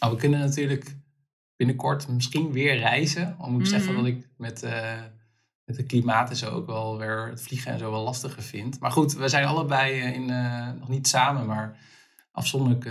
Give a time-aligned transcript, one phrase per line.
[0.00, 0.96] Nou, we kunnen natuurlijk
[1.56, 3.36] binnenkort misschien weer reizen.
[3.38, 4.02] Al moet ik zeggen Mhm.
[4.02, 5.00] dat ik met, eh,
[5.64, 8.80] met het klimaat en zo ook wel weer het vliegen en zo wel lastiger vind.
[8.80, 11.76] Maar goed, we zijn allebei eh, in, eh, nog niet samen, maar
[12.32, 12.84] afzonderlijk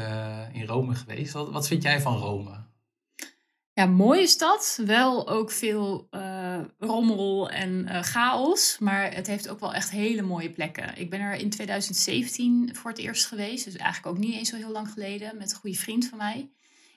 [0.54, 1.34] in Rome geweest.
[1.34, 2.66] Wat, wat vind jij van Rome?
[3.74, 4.80] Ja, mooie stad.
[4.86, 6.08] Wel ook veel
[6.80, 8.78] rommel en chaos.
[8.80, 10.98] Maar het heeft ook wel echt hele mooie plekken.
[10.98, 13.66] Ik ben er in 2017 voor het eerst geweest.
[13.66, 15.38] Dus eigenlijk ook niet eens zo heel lang geleden.
[15.38, 16.50] Met een goede vriend van mij.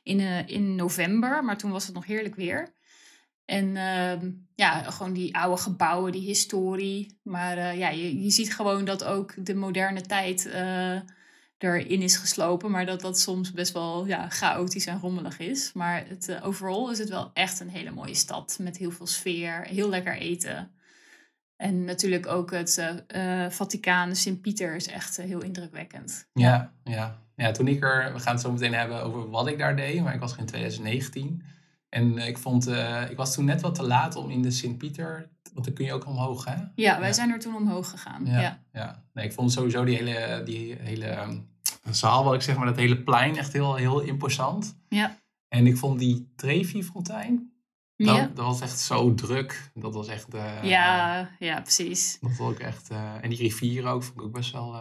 [0.03, 1.45] In, eh, in november.
[1.45, 2.75] Maar toen was het nog heerlijk weer.
[3.45, 7.19] En ehm, ja, gewoon die oude gebouwen, die historie.
[7.23, 11.01] Maar eh, ja, je, je ziet gewoon dat ook de moderne tijd eh,
[11.59, 12.71] erin is geslopen.
[12.71, 15.73] Maar dat dat soms best wel ja, chaotisch en rommelig is.
[15.73, 18.59] Maar het, overal is het wel echt een hele mooie stad.
[18.61, 20.71] Met heel veel sfeer, heel lekker eten.
[21.57, 22.85] En natuurlijk ook het
[23.49, 26.29] Vaticaan, Sint-Pieter is echt heel indrukwekkend.
[26.33, 27.23] Ja, ja.
[27.41, 30.03] Ja, toen ik er, we gaan het zo meteen hebben over wat ik daar deed,
[30.03, 31.43] maar ik was er in 2019.
[31.89, 34.51] En eh, ik vond, eh, ik was toen net wat te laat om in de
[34.51, 36.55] Sint-Pieter, want dan kun je ook omhoog, hè?
[36.75, 37.15] Ja, wij Ja.
[37.15, 38.27] zijn er toen omhoog gegaan.
[38.27, 38.59] Ja, Ja.
[38.73, 39.05] ja.
[39.13, 41.39] Nee, ik vond sowieso die hele, die hele ehm,
[41.91, 44.77] zaal, wat ik zeg maar, dat hele plein echt heel, heel imposant.
[44.89, 45.17] Ja.
[45.49, 47.53] En ik vond die Trevi-fontein,
[47.97, 48.31] dat, Ja.
[48.35, 49.71] dat was echt zo druk.
[49.75, 52.19] Dat was echt, eh, Ja, ja, precies.
[52.21, 54.75] dat was ook echt, en die rivier ook, vond ik ook best wel,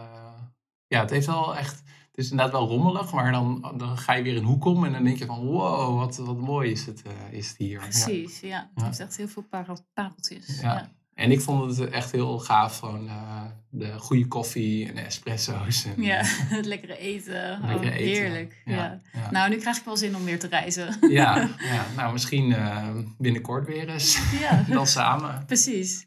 [0.86, 1.82] ja, het heeft wel echt,
[2.20, 5.04] is inderdaad wel rommelig, maar dan, dan ga je weer een hoek om en dan
[5.04, 7.78] denk je van, wow, wat, wat mooi is het, eh, is het hier.
[7.78, 8.70] Precies, ja.
[8.74, 10.60] Het heeft echt heel veel parel- pareltjes.
[10.60, 10.74] Ja.
[10.74, 10.90] Ja.
[11.14, 15.84] En ik vond het echt heel gaaf, gewoon eh, de goede koffie en de espresso's.
[15.84, 16.20] En, Ja,
[16.56, 17.60] het lekkere eten.
[17.66, 18.22] Lekker oh, eten.
[18.22, 18.62] heerlijk.
[18.64, 19.00] Ja.
[19.30, 20.96] Nou, nu krijg ik wel zin om weer te reizen.
[21.10, 21.36] Ja,
[21.72, 24.18] ja, nou misschien eh, binnenkort weer eens.
[24.40, 25.42] ja, Dan samen.
[25.46, 26.06] precies.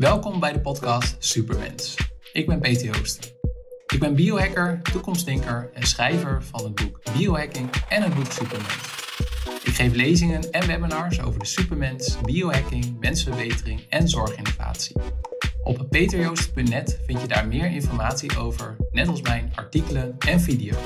[0.00, 1.96] Welkom bij de podcast Supermens.
[2.32, 3.30] Ik ben Peter Joosten.
[3.86, 8.76] Ik ben biohacker, toekomstdenker en schrijver van het boek Biohacking en het boek Supermens.
[9.62, 14.96] Ik geef lezingen en webinars over de supermens, biohacking, mensverbetering en zorginnovatie.
[15.62, 20.76] Op peterjoost.net vind je daar meer informatie over, net als mijn artikelen en video.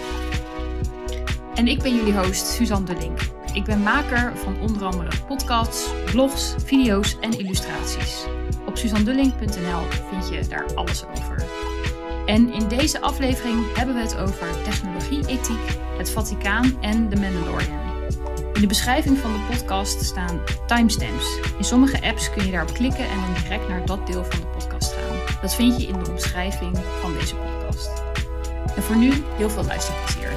[1.54, 3.18] En ik ben jullie host Suzanne de Link.
[3.52, 8.24] Ik ben maker van onder andere podcasts, blogs, video's en illustraties.
[8.74, 11.44] Op suzandelink.nl vind je daar alles over.
[12.26, 17.78] En in deze aflevering hebben we het over technologie-ethiek, het Vaticaan en de Mandalorian.
[18.52, 21.38] In de beschrijving van de podcast staan timestamps.
[21.58, 24.46] In sommige apps kun je daarop klikken en dan direct naar dat deel van de
[24.46, 25.40] podcast gaan.
[25.40, 27.90] Dat vind je in de omschrijving van deze podcast.
[28.76, 30.32] En voor nu heel veel luisterplezier.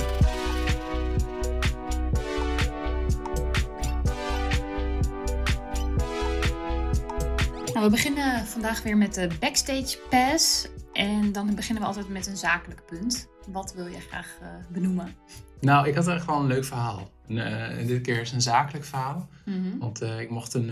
[7.88, 10.68] We beginnen vandaag weer met de Backstage Pass.
[10.94, 13.28] En dan beginnen we altijd met een zakelijk punt.
[13.48, 15.16] Wat wil je graag eh, benoemen?
[15.60, 17.12] Nou, ik had echt wel een leuk verhaal.
[17.28, 19.30] En, eh, dit keer is een zakelijk verhaal.
[19.46, 19.78] Mhm.
[19.78, 20.72] Want eh, ik mocht een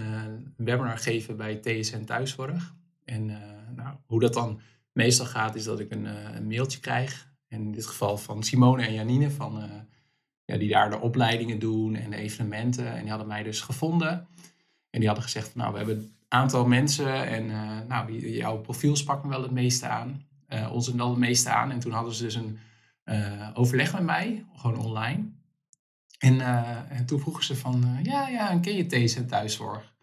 [0.58, 2.74] webinar geven bij TSN Thuiszorg.
[3.06, 3.26] En
[3.76, 4.60] nou, hoe dat dan
[4.92, 6.06] meestal gaat, is dat ik een,
[6.36, 7.32] een mailtje krijg.
[7.48, 9.70] En in dit geval van Simone en Janine, van,
[10.46, 12.94] ja, die daar de opleidingen doen en de evenementen.
[12.94, 14.28] En die hadden mij dus gevonden.
[14.90, 17.28] En die hadden gezegd, van, nou, we hebben aantal mensen.
[17.28, 20.26] En eh, nou, jouw profiel sprak me wel het meeste aan.
[20.48, 21.72] Eh ons wel het meeste aan.
[21.72, 22.60] En toen hadden ze dus een
[23.04, 25.24] eh, overleg met mij, gewoon online.
[26.20, 26.40] En,
[26.90, 29.94] en toen vroegen ze van, ja, ja, en ken je TSN Thuiszorg?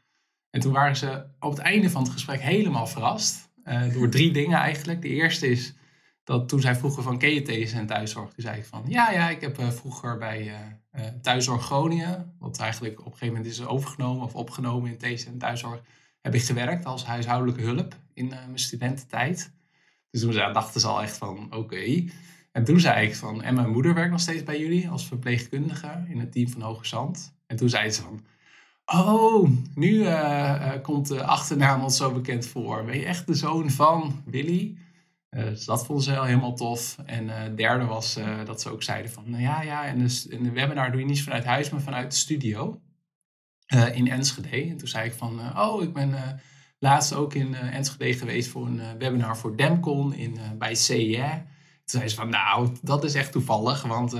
[0.50, 3.50] En toen waren ze op het einde van het gesprek helemaal verrast.
[3.92, 5.02] door drie dingen eigenlijk.
[5.02, 5.74] De eerste is
[6.24, 8.32] dat toen zij vroegen van, ken je TSN Thuiszorg?
[8.32, 10.52] Toen zei ik van, ja, ja, ik heb vroeger bij
[11.22, 15.82] Thuiszorg Groningen, wat eigenlijk op een gegeven moment is overgenomen of opgenomen in TSN Thuiszorg,
[16.22, 19.52] heb ik gewerkt als huishoudelijke hulp in eh, mijn studententijd.
[20.10, 22.04] Dus toen dachten ze al echt van, oké.
[22.52, 26.04] En toen zei ik van, en mijn moeder werkt nog steeds bij jullie als verpleegkundige
[26.08, 27.34] in het team van Hoge Zand.
[27.46, 28.20] En toen zei ze van,
[28.84, 32.84] oh, nu eh, eh, komt de achternaam ons zo bekend voor.
[32.84, 34.76] Ben je echt de zoon van Willy?
[35.30, 36.98] Dus dat vonden ze wel helemaal tof.
[37.06, 39.98] En het derde was dat ze ook zeiden van, nou ja, ja, en
[40.28, 42.80] in de webinar doe je niet vanuit huis, maar vanuit de studio
[43.72, 44.70] eh, in Enschede.
[44.70, 46.30] En toen zei ik van, eh, oh, ik ben eh,
[46.78, 51.42] laatst ook in Enschede geweest voor een webinar voor Demcon in, bij CIE.
[51.84, 54.12] Toen zei ze van, nou, dat is echt toevallig, want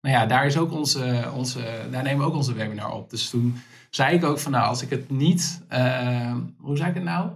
[0.00, 3.10] nou ja, daar, is ook onze, onze, daar nemen we ook onze webinar op.
[3.10, 5.62] Dus toen zei ik ook van, nou, als ik het niet,
[6.58, 7.30] hoe zei ik het nou?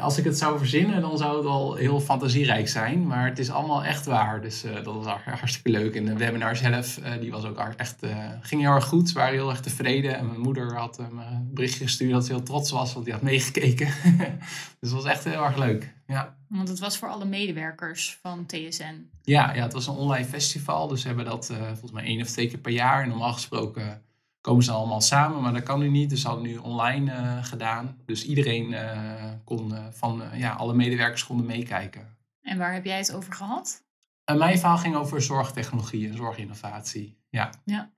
[0.00, 3.06] Als ik het zou verzinnen, dan zou het al heel fantasierijk zijn.
[3.06, 4.42] Maar het is allemaal echt waar.
[4.42, 5.94] Dus uh, dat was hartstikke leuk.
[5.94, 9.08] En de webinar zelf, uh, die was ook echt, uh, ging heel erg goed.
[9.08, 10.16] Ze waren heel erg tevreden.
[10.16, 13.14] En mijn moeder had me een berichtje gestuurd dat ze heel trots was, want die
[13.14, 13.88] had meegekeken.
[14.80, 15.94] dus het was echt heel erg leuk.
[16.06, 16.36] Ja.
[16.48, 19.10] Want het was voor alle medewerkers van TSN.
[19.22, 20.88] Ja, ja het was een online festival.
[20.88, 23.02] Dus we hebben dat volgens mij één of twee keer per jaar.
[23.02, 24.02] En normaal gesproken
[24.40, 26.10] komen ze allemaal samen, maar dat kan nu niet.
[26.10, 27.98] Dus ze hadden nu online uh, gedaan.
[28.06, 32.16] Dus iedereen uh, kon uh, van ja, alle medewerkers konden meekijken.
[32.42, 33.88] En waar heb jij het over gehad?
[34.24, 37.18] mijn verhaal ging over zorgtechnologie en zorginnovatie.
[37.28, 37.50] Ja.
[37.64, 37.90] ja.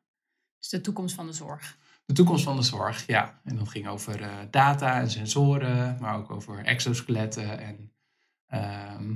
[0.59, 1.79] Dus de toekomst van de zorg.
[2.05, 3.41] De toekomst van de zorg, ja.
[3.44, 7.93] En dat ging over data en sensoren, maar ook over exoskeletten en
[8.47, 9.15] ehm,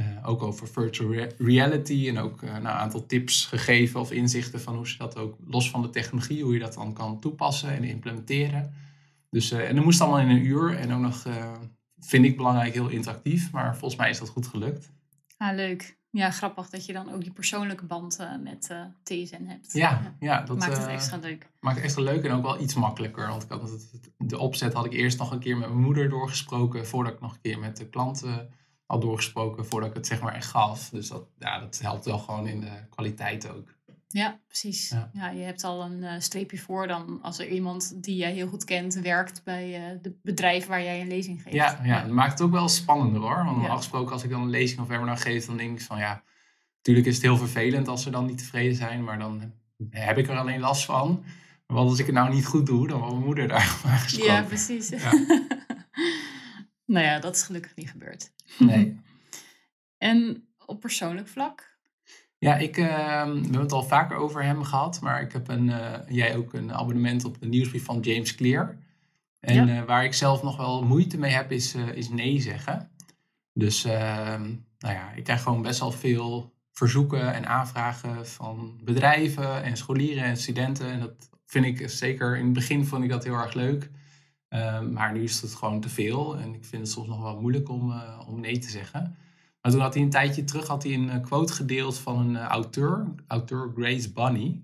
[0.00, 4.60] uh, ook over virtual reality en ook uh, nou, een aantal tips gegeven of inzichten
[4.60, 7.70] van hoe ze dat ook los van de technologie, hoe je dat dan kan toepassen
[7.70, 8.74] en implementeren.
[9.30, 11.26] Dus, uh, en dat moest allemaal in een uur en ook nog,
[11.98, 14.90] vind ik belangrijk, heel interactief, maar volgens mij is dat goed gelukt.
[15.36, 15.98] Ah, leuk.
[16.10, 19.72] Ja, grappig dat je dan ook die persoonlijke band met TSN hebt.
[19.72, 20.42] Ja, ja.
[20.42, 21.50] dat maakt het extra leuk.
[21.60, 23.28] Maakt het extra leuk en ook wel iets makkelijker.
[23.28, 23.88] Want ik had
[24.18, 27.32] de opzet had ik eerst nog een keer met mijn moeder doorgesproken voordat ik nog
[27.32, 28.48] een keer met de klanten
[28.86, 30.88] al doorgesproken voordat ik het zeg maar echt gaf.
[30.88, 33.74] Dus dat, ja, dat helpt wel gewoon in de kwaliteit ook.
[34.08, 34.94] Ja, precies.
[35.12, 35.30] Ja.
[35.30, 38.64] je hebt al een uh, streepje voor dan als er iemand die jij heel goed
[38.64, 41.54] kent werkt bij uh, de bedrijf waar jij een lezing geeft.
[41.54, 43.44] Ja, ja, dat maakt het ook wel spannender hoor.
[43.44, 45.98] Want normaal gesproken als ik dan een lezing of webinar geef, dan denk ik van
[45.98, 46.22] ja,
[46.76, 49.52] natuurlijk is het heel vervelend als ze dan niet tevreden zijn, maar dan
[49.90, 51.24] heb ik er alleen last van.
[51.66, 53.60] Maar wat als ik het nou niet goed doe, dan wordt mijn moeder daar
[54.04, 54.32] gesproken.
[54.32, 54.88] Ja, precies.
[54.88, 55.12] Ja.
[56.96, 58.32] Nou ja, dat is gelukkig niet gebeurd.
[58.58, 59.00] Nee.
[60.10, 61.74] en op persoonlijk vlak?
[62.38, 62.86] Ja, ik, uh,
[63.24, 66.52] we hebben het al vaker over hem gehad, maar ik heb een, uh, jij ook
[66.52, 68.76] een abonnement op de nieuwsbrief van James Clear.
[69.40, 69.80] En ja.
[69.80, 72.90] uh, waar ik zelf nog wel moeite mee heb, is, eh, is nee zeggen.
[73.52, 74.42] Dus ehm,
[74.78, 80.24] nou ja, ik krijg gewoon best wel veel verzoeken en aanvragen van bedrijven en scholieren
[80.24, 80.90] en studenten.
[80.90, 83.90] En dat vind ik zeker in het begin vond ik dat heel erg leuk.
[84.48, 87.40] Ehm, maar nu is het gewoon te veel en ik vind het soms nog wel
[87.40, 89.16] moeilijk om, uh, om nee te zeggen.
[89.60, 92.30] Maar toen had hij een tijdje terug had hij een uh, quote gedeeld van een
[92.30, 94.62] uh, auteur, auteur Grace Bunny.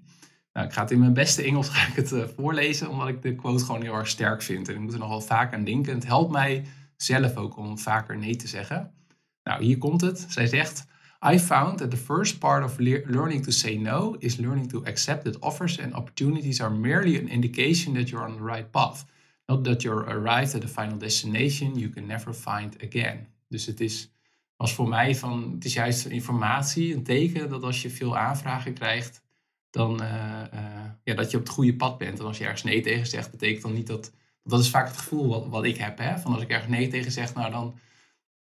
[0.53, 3.35] Nou, ik ga het in mijn beste Engels ga ik het voorlezen, omdat ik de
[3.35, 4.69] quote gewoon heel erg sterk vind.
[4.69, 5.95] En ik moet er nog wel vaak aan denken.
[5.95, 6.65] Het helpt mij
[6.97, 8.93] zelf ook om vaker nee te zeggen.
[9.43, 10.27] Nou, hier komt het.
[10.29, 10.91] Zij zegt...
[11.25, 14.83] I found that the first part of le learning to say no is learning to
[14.85, 19.05] accept that offers and opportunities are merely an indication that you're on the right path.
[19.47, 23.27] Not that you're arrived at the final destination you can never find again.
[23.49, 24.13] Dus het is,
[24.57, 28.73] was voor mij van, het is juist informatie, een teken dat als je veel aanvragen
[28.73, 29.23] krijgt,
[29.71, 30.09] dan uh,
[30.55, 30.61] uh,
[31.05, 32.19] ja, dat je op het goede pad bent.
[32.19, 34.13] En als je ergens nee tegen zegt, betekent dan niet dat,
[34.45, 35.99] dat is vaak het gevoel wat, wat ik heb.
[35.99, 36.19] Hè?
[36.19, 37.75] Van als ik ergens nee tegen zeg, nou dan,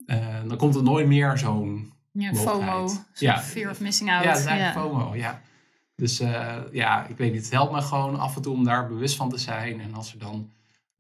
[0.07, 3.41] uh, dan komt er nooit meer zo'n ja, FOMO, ja.
[3.41, 4.25] fear of missing out.
[4.25, 4.83] Ja, dat is eigenlijk ja.
[4.83, 5.43] FOMO, ja.
[5.97, 6.23] Dus
[6.73, 9.31] ja, ik weet niet, het helpt me gewoon af en toe om daar bewust van
[9.31, 9.81] te zijn.
[9.81, 10.51] En als er dan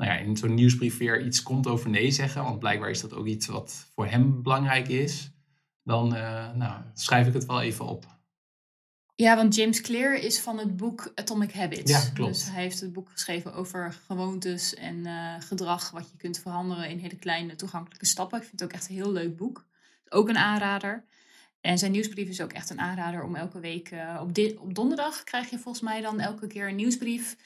[0.02, 3.14] nou ja, in zo'n nieuwsbrief weer iets komt over nee zeggen, want blijkbaar is dat
[3.14, 5.30] ook iets wat voor hem belangrijk is,
[5.82, 8.06] dan uh, nou, schrijf ik het wel even op.
[9.14, 11.90] Ja, want James Clear is van het boek Atomic Habits.
[11.90, 12.32] Ja, klopt.
[12.32, 16.88] Dus hij heeft het boek geschreven over gewoontes en uh, gedrag wat je kunt veranderen
[16.88, 18.38] in hele kleine toegankelijke stappen.
[18.38, 19.66] Ik vind het ook echt een heel leuk boek.
[20.08, 21.04] Ook een aanrader.
[21.60, 23.90] En zijn nieuwsbrief is ook echt een aanrader om elke week.
[23.90, 27.36] Uh, op, op donderdag krijg je volgens mij dan elke keer een nieuwsbrief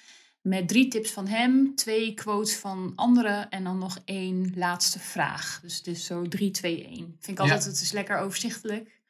[0.46, 5.58] met drie tips van hem, twee quotes van anderen en dan nog één laatste vraag.
[5.62, 6.96] Dus het is zo 3, 2, 1.
[6.96, 9.00] Vind ik altijd, het is lekker overzichtelijk.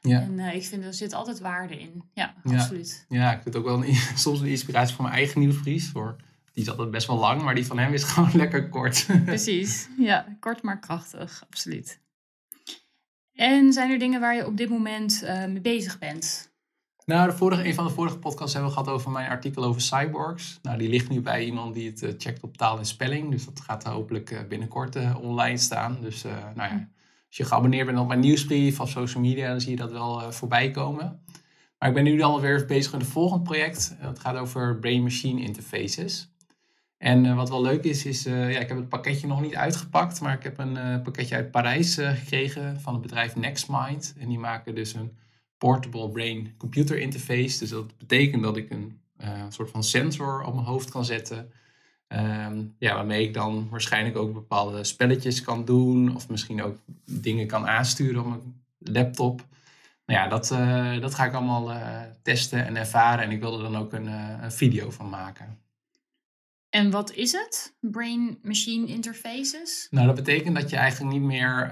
[0.00, 0.20] Ja.
[0.20, 2.04] En uh, ik vind er zit altijd waarde in.
[2.14, 2.56] Ja, ja.
[2.56, 3.04] absoluut.
[3.08, 5.90] Ja, ik vind ook wel een, soms een inspiratie voor mijn eigen nieuwsbrief.
[5.92, 6.16] Voor,
[6.52, 9.06] die is altijd best wel lang, maar die van hem is gewoon lekker kort.
[9.24, 12.00] Precies, ja, kort maar krachtig, absoluut.
[13.32, 16.49] En zijn er dingen waar je op dit moment uh, mee bezig bent?
[17.06, 19.80] Nou, de vorige, een van de vorige podcasts hebben we gehad over mijn artikel over
[19.80, 20.58] cyborgs.
[20.62, 23.30] Nou, die ligt nu bij iemand die het uh, checkt op taal en spelling.
[23.30, 25.98] Dus dat gaat hopelijk uh, binnenkort uh, online staan.
[26.00, 26.22] Dus
[26.54, 26.88] nou ja,
[27.26, 30.32] als je geabonneerd bent op mijn nieuwsbrief of social media, dan zie je dat wel
[30.32, 31.20] voorbij komen.
[31.78, 33.96] Maar ik ben nu dan weer bezig met een volgend project.
[34.02, 36.34] Dat gaat over brain-machine interfaces.
[36.98, 40.34] En wat wel leuk is, is ja, ik heb het pakketje nog niet uitgepakt, maar
[40.34, 44.14] ik heb een pakketje uit Parijs gekregen van het bedrijf NextMind.
[44.18, 45.18] En die maken dus een
[45.60, 47.58] portable brain computer interface.
[47.58, 51.52] Dus dat betekent dat ik een uh, soort van sensor op mijn hoofd kan zetten.
[52.08, 56.14] Um, ja, waarmee ik dan waarschijnlijk ook bepaalde spelletjes kan doen.
[56.14, 59.46] Of misschien ook dingen kan aansturen op mijn laptop.
[60.06, 63.24] Nou ja, dat, uh, dat ga ik allemaal uh, testen en ervaren.
[63.24, 64.06] En ik wil er dan ook een,
[64.42, 65.58] een video van maken.
[66.68, 67.76] En wat is het?
[67.80, 69.86] Brain-machine interfaces?
[69.90, 71.68] Nou, dat betekent dat je eigenlijk niet meer,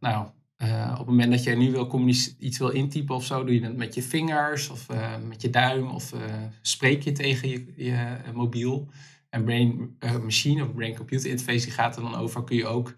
[0.00, 0.26] nou,
[0.62, 3.60] uh, op het moment dat je nu wil iets wil intypen of zo, doe je
[3.60, 6.12] dat met je vingers of uh, met je duim of
[6.60, 8.88] spreek je tegen je, je mobiel.
[9.30, 12.94] En brain-machine of brain-computer interface die gaat er dan over, kun je ook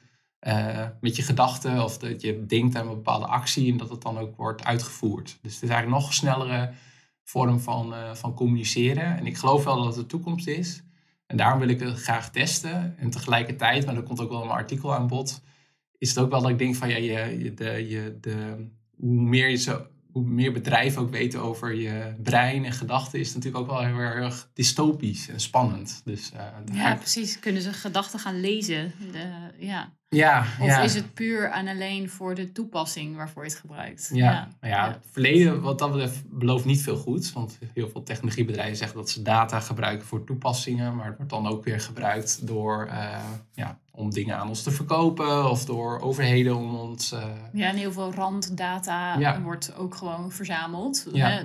[1.00, 4.18] met je gedachten of dat je denkt aan een bepaalde actie en dat het dan
[4.18, 5.38] ook wordt uitgevoerd.
[5.42, 6.72] Dus het is eigenlijk nog snellere
[7.22, 9.16] vorm van, van communiceren.
[9.16, 10.82] En ik geloof wel dat het de toekomst is.
[11.26, 12.98] En daarom wil ik het graag testen.
[12.98, 15.42] En tegelijkertijd, maar dat komt ook wel mijn artikel aan bod,
[16.04, 19.48] is het ook wel dat ik denk van ja, je, de, je, de, hoe meer
[19.48, 23.64] je zo, hoe meer bedrijven ook weten over je brein en gedachten, is het natuurlijk
[23.64, 26.02] ook wel heel erg dystopisch en spannend.
[26.04, 27.38] Dus, uh, ja, precies.
[27.38, 28.92] Kunnen ze gedachten gaan lezen?
[29.12, 29.26] De,
[29.58, 29.92] ja.
[30.08, 34.10] Ja, of is het puur en alleen voor de toepassing waarvoor je het gebruikt?
[34.12, 34.48] Ja, ja.
[34.60, 37.32] Nou ja, het verleden wat dat betreft belooft niet veel goed.
[37.32, 40.96] Want heel veel technologiebedrijven zeggen dat ze data gebruiken voor toepassingen.
[40.96, 44.70] Maar het wordt dan ook weer gebruikt door, uh, ja, om dingen aan ons te
[44.70, 45.50] verkopen.
[45.50, 47.12] Of door overheden om ons...
[47.12, 47.24] Uh...
[47.52, 51.06] Ja, en heel veel randdata wordt ook gewoon verzameld.
[51.12, 51.42] Hè?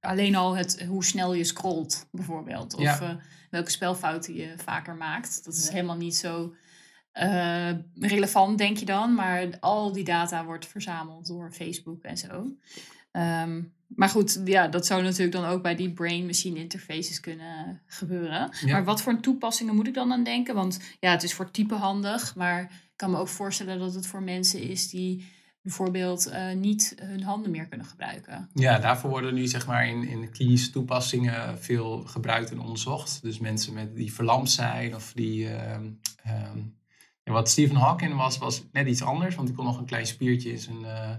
[0.00, 2.74] Alleen al het, hoe snel je scrolt bijvoorbeeld.
[2.74, 3.10] Of uh,
[3.50, 5.44] welke spelfouten je vaker maakt.
[5.44, 6.54] Dat is helemaal niet zo
[7.14, 9.14] uh, relevant, denk je dan.
[9.14, 12.46] Maar al die data wordt verzameld door Facebook en zo.
[13.12, 18.50] Um, maar goed, ja, dat zou natuurlijk dan ook bij die brain-machine interfaces kunnen gebeuren.
[18.66, 20.54] Maar wat voor toepassingen moet ik dan aan denken?
[20.54, 24.06] Want ja, het is voor type handig, maar ik kan me ook voorstellen dat het
[24.06, 25.24] voor mensen is die
[25.62, 28.48] bijvoorbeeld uh, niet hun handen meer kunnen gebruiken.
[28.54, 33.22] Ja, daarvoor worden nu zeg maar in, in klinische toepassingen veel gebruikt en onderzocht.
[33.22, 35.72] Dus mensen met, die verlamd zijn of die uh,
[37.24, 40.06] en wat Stephen Hawking was, was net iets anders, want hij kon nog een klein
[40.06, 41.10] spiertje in zijn uh,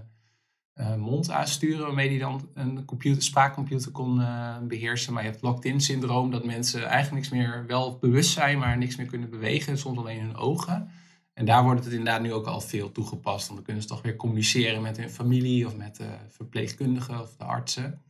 [0.96, 5.12] mond aansturen, waarmee hij dan een computer, spraakcomputer kon uh, beheersen.
[5.12, 8.96] Maar je hebt locked-in syndroom, dat mensen eigenlijk niks meer wel bewust zijn, maar niks
[8.96, 10.90] meer kunnen bewegen, soms alleen hun ogen.
[11.34, 14.02] En daar wordt het inderdaad nu ook al veel toegepast, want dan kunnen ze toch
[14.02, 18.02] weer communiceren met hun familie of met de verpleegkundigen of de artsen.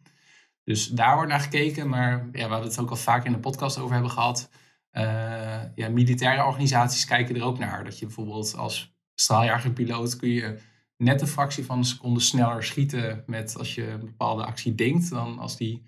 [0.64, 3.38] Dus daar wordt naar gekeken, maar ja, waar we het ook al vaak in de
[3.38, 4.50] podcast over hebben gehad,
[4.92, 5.02] uh,
[5.74, 7.84] ja, militaire organisaties kijken er ook naar.
[7.84, 10.58] Dat je bijvoorbeeld als straaljagerpiloot kun je
[10.96, 15.10] net een fractie van een seconde sneller schieten met als je een bepaalde actie denkt
[15.10, 15.82] dan als die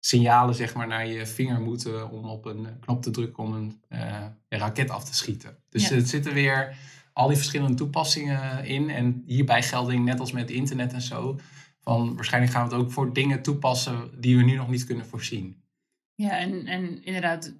[0.00, 3.82] signalen zeg maar naar je vinger moeten om op een knop te drukken om een,
[3.88, 5.56] uh, raket af te schieten.
[5.68, 5.94] Dus ja.
[5.94, 6.76] er zitten weer
[7.12, 8.90] al die verschillende toepassingen in.
[8.90, 11.38] En hierbij gelding, net als met internet en zo,
[11.80, 15.06] van waarschijnlijk gaan we het ook voor dingen toepassen die we nu nog niet kunnen
[15.06, 15.62] voorzien.
[16.14, 17.54] Ja, en, en inderdaad,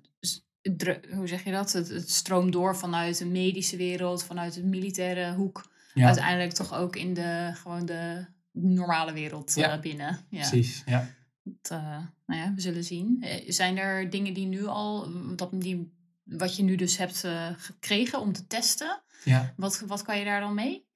[1.15, 1.73] hoe zeg je dat?
[1.73, 5.71] Het, het stroomt door vanuit de medische wereld, vanuit de militaire hoek.
[5.95, 9.77] Uiteindelijk toch ook in de, gewoon de normale wereld ja.
[9.77, 10.19] uh, binnen.
[10.29, 10.49] Ja.
[10.49, 11.09] Precies, ja.
[11.43, 13.17] Dat, uh, nou ja, we zullen zien.
[13.21, 15.93] Eh, zijn er dingen die nu al, dat, die,
[16.25, 17.25] wat je nu dus hebt
[17.57, 19.01] gekregen om te testen?
[19.25, 19.55] Ja.
[19.57, 20.91] Wat, wat kan je daar dan mee?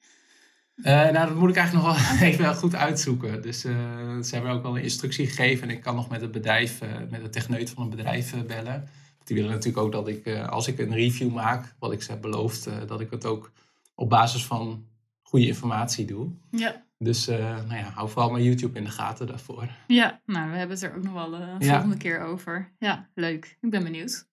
[0.74, 3.42] nou, dat moet ik eigenlijk nog wel even goed uitzoeken.
[3.42, 5.68] Dus ze hebben ook wel een instructie gegeven.
[5.68, 8.88] En ik kan nog met het bedrijf, met de techneut van een bedrijf bellen.
[9.24, 12.20] Die willen natuurlijk ook dat ik, als ik een review maak, wat ik ze heb
[12.20, 13.52] beloofd, dat ik het ook
[13.96, 14.86] op basis van
[15.22, 16.30] goede informatie doe.
[16.50, 16.84] Ja.
[16.98, 19.68] Dus uh, nou ja, hou vooral mijn YouTube in de gaten daarvoor.
[19.86, 22.72] Ja, nou, we hebben het er ook nog wel de volgende keer over.
[22.78, 23.56] Ja, leuk.
[23.60, 24.26] Ik ben benieuwd.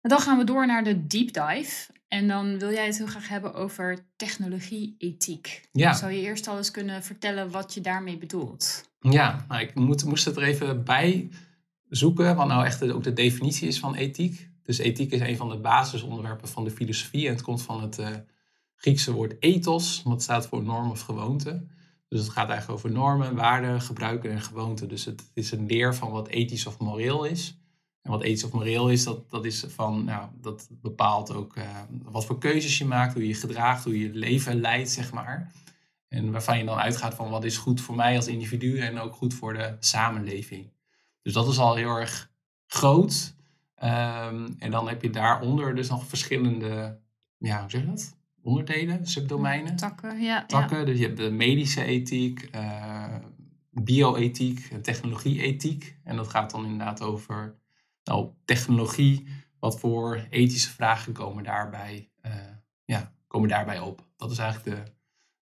[0.00, 1.92] En dan gaan we door naar de deep dive.
[2.08, 5.68] En dan wil jij het heel graag hebben over technologie-ethiek.
[5.72, 5.92] Ja.
[5.92, 8.90] Zou je eerst al eens kunnen vertellen wat je daarmee bedoelt?
[9.00, 11.30] Ja, nou, ik moet, moest het er even bij
[11.88, 14.49] zoeken wat nou echt ook de definitie is van ethiek.
[14.70, 17.98] Dus ethiek is een van de basisonderwerpen van de filosofie en het komt van het
[17.98, 18.08] uh,
[18.76, 21.66] Griekse woord ethos, wat staat voor norm of gewoonte.
[22.08, 24.88] Dus het gaat eigenlijk over normen, waarden, gebruiken en gewoonten.
[24.88, 27.58] Dus het is een leer van wat ethisch of moreel is.
[28.02, 31.64] En wat ethisch of moreel is, dat, dat is van, nou, dat bepaalt ook uh,
[32.02, 35.52] wat voor keuzes je maakt, hoe je gedraagt, hoe je leven leidt, zeg maar.
[36.08, 39.14] En waarvan je dan uitgaat van wat is goed voor mij als individu en ook
[39.14, 40.72] goed voor de samenleving.
[41.22, 42.30] Dus dat is al heel erg
[42.66, 43.38] groot.
[43.82, 47.00] Um, en dan heb je daaronder dus nog verschillende,
[47.38, 48.18] ja, hoe zeg je dat?
[48.42, 49.76] Onderdelen, subdomeinen.
[49.76, 50.46] Takken, ja.
[50.46, 50.84] Takken, ja.
[50.84, 53.14] dus je hebt de medische ethiek, uh,
[53.70, 55.96] bioethiek technologie-ethiek.
[56.04, 57.58] En dat gaat dan inderdaad over
[58.04, 59.26] nou, technologie.
[59.58, 62.32] Wat voor ethische vragen komen daarbij, uh,
[62.84, 64.06] ja, komen daarbij op?
[64.16, 64.92] Dat is eigenlijk de,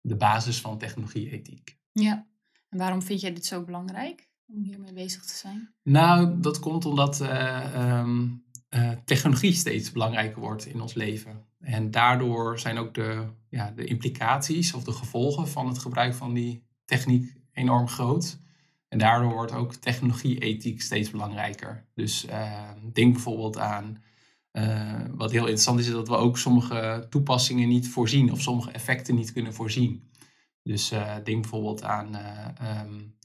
[0.02, 1.78] de basis van technologie-ethiek.
[1.92, 2.28] Ja,
[2.70, 4.32] en waarom vind jij dit zo belangrijk?
[4.48, 5.74] Om hiermee bezig te zijn?
[5.84, 11.46] Nou, dat komt omdat uh, um, uh, technologie steeds belangrijker wordt in ons leven.
[11.60, 16.34] En daardoor zijn ook de, ja, de implicaties of de gevolgen van het gebruik van
[16.34, 18.40] die techniek enorm groot.
[18.88, 21.88] En daardoor wordt ook technologie-ethiek steeds belangrijker.
[21.96, 22.28] Dus
[22.94, 24.04] denk bijvoorbeeld aan
[25.12, 29.16] wat heel interessant is, is dat we ook sommige toepassingen niet voorzien of sommige effecten
[29.16, 30.12] niet kunnen voorzien.
[30.64, 30.90] Dus
[31.24, 32.16] denk bijvoorbeeld aan
[32.86, 33.16] um,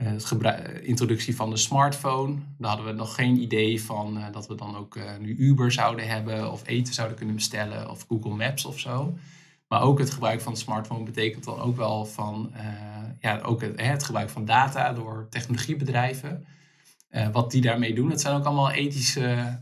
[0.00, 2.34] de introductie van de smartphone.
[2.58, 6.52] Daar hadden we nog geen idee van dat we dan ook nu Uber zouden hebben
[6.52, 9.18] of eten zouden kunnen bestellen of Google Maps of zo.
[9.68, 12.52] Maar ook het gebruik van de smartphone betekent dan ook wel van
[13.20, 16.46] ja, ook het, het, gebruik van data door technologiebedrijven.
[17.32, 19.58] Wat die daarmee doen, dat zijn ook allemaal ethische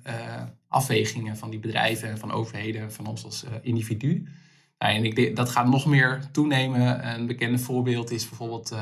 [0.69, 4.29] afwegingen van die bedrijven en van overheden en van ons als individu.
[4.79, 7.15] En dat gaat nog meer toenemen.
[7.15, 8.77] Een bekende voorbeeld is bijvoorbeeld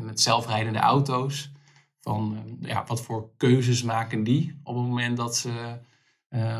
[0.00, 1.52] met zelfrijdende auto's.
[2.00, 5.78] Van ja, wat voor keuzes maken die op het moment dat ze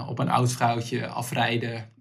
[0.09, 1.93] op een oud vrouwtje afrijden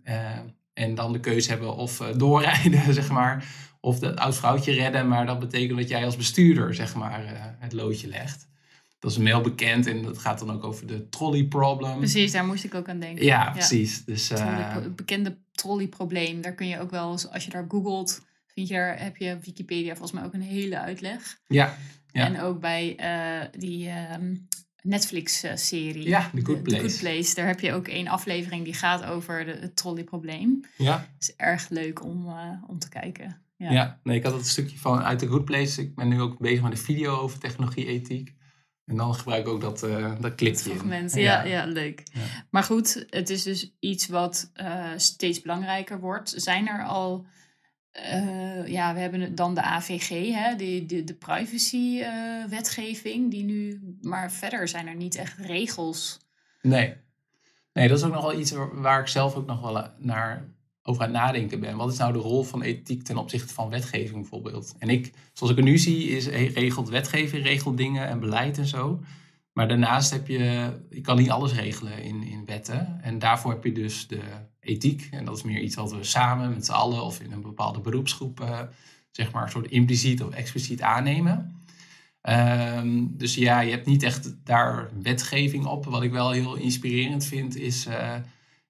[0.74, 3.46] en dan de keuze hebben of doorrijden, zeg maar.
[3.82, 5.08] Of dat oud vrouwtje redden.
[5.08, 8.48] Maar dat betekent dat jij als bestuurder, zeg maar, het loodje legt.
[9.00, 11.98] Dat is een heel bekend en dat gaat dan ook over de trolley problem.
[11.98, 13.26] Precies, daar moest ik ook aan denken.
[13.26, 14.06] Ja, precies.
[14.06, 16.42] Dus, uh, het bekende trolley probleem.
[16.42, 19.92] Daar kun je ook wel, als je daar googelt, vind je daar, heb je Wikipedia
[19.92, 21.40] volgens mij ook een hele uitleg.
[21.48, 21.78] Ja.
[22.12, 22.26] ja.
[22.26, 22.96] En ook bij
[23.58, 24.36] die ehm,
[24.82, 26.08] Netflix-serie.
[26.08, 26.82] Ja, The Good Place.
[26.82, 27.36] The Good Place.
[27.36, 30.62] Daar heb je ook één aflevering die gaat over de, het trolleyprobleem.
[30.78, 31.00] Ja.
[31.14, 33.42] Het is erg leuk om, uh, om te kijken.
[33.56, 33.72] Ja.
[33.72, 35.82] ja, nee, ik had het stukje van uit The Good Place.
[35.82, 38.36] Ik ben nu ook bezig met een video over technologie-ethiek.
[38.90, 40.88] En dan gebruik ik ook dat, uh, dat clipje.
[40.88, 42.04] Dat ja, ja, leuk.
[42.12, 42.22] Ja.
[42.50, 46.34] Maar goed, het is dus iets wat uh, steeds belangrijker wordt.
[46.36, 47.26] Zijn er al
[47.94, 53.82] uh, ja, we hebben dan de AVG, hè, de, de, de privacy-wetgeving, uh, die nu,
[54.02, 56.20] maar verder zijn er niet echt regels.
[56.62, 56.96] Nee.
[57.74, 60.48] Nee, dat is ook nog wel iets waar ik zelf ook nog wel naar
[60.90, 61.78] over aan het nadenken ben.
[61.78, 64.76] Wat is nou de rol van ethiek ten opzichte van wetgeving bijvoorbeeld?
[64.80, 68.68] En ik, zoals ik het nu zie, is regelt wetgeving, regelt dingen en beleid en
[68.68, 69.00] zo.
[69.54, 73.00] Maar daarnaast heb je, je kan niet alles regelen in, in wetten.
[73.02, 74.22] En daarvoor heb je dus de
[74.60, 75.08] ethiek.
[75.12, 77.80] En dat is meer iets wat we samen met z'n allen of in een bepaalde
[77.80, 78.60] beroepsgroep, uh,
[79.12, 81.64] zeg maar, een soort impliciet of expliciet aannemen.
[82.30, 85.86] Um, dus ja, je hebt niet echt daar wetgeving op.
[85.86, 88.16] Wat ik wel heel inspirerend vind, is uh,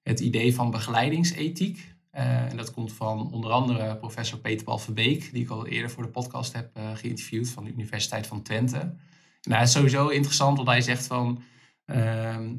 [0.02, 1.89] het idee van begeleidingsethiek.
[2.12, 5.90] Uh, en dat komt van onder andere professor Peter Paul Verbeek, die ik al eerder
[5.90, 8.94] voor de podcast heb geïnterviewd van de Universiteit van Twente.
[9.42, 11.42] Nou, het is sowieso interessant wat hij zegt van
[11.84, 12.56] ehm,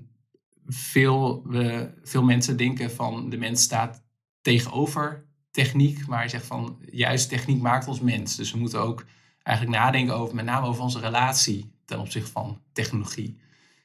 [0.66, 1.46] veel,
[2.04, 4.04] veel mensen denken van de mens staat
[4.42, 8.36] tegenover techniek, maar hij zegt van juist techniek maakt ons mens.
[8.36, 9.06] Dus we moeten ook
[9.44, 13.40] eigenlijk nadenken over met name over onze relatie ten opzichte van technologie.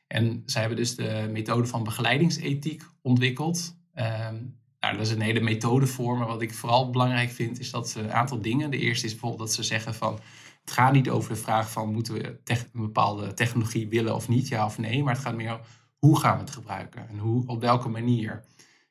[0.06, 3.76] En zij hebben dus de methode van begeleidingsethiek ontwikkeld.
[3.94, 7.70] Um, nou, dat is een hele methode voor, maar wat ik vooral belangrijk vind is
[7.70, 8.70] dat ze een aantal dingen.
[8.70, 10.20] De eerste is bijvoorbeeld dat ze zeggen van
[10.60, 14.48] het gaat niet over de vraag van moeten we een bepaalde technologie willen of niet,
[14.48, 15.60] ja of nee, maar het gaat meer
[15.98, 18.44] hoe gaan we het gebruiken en hoe, op welke manier.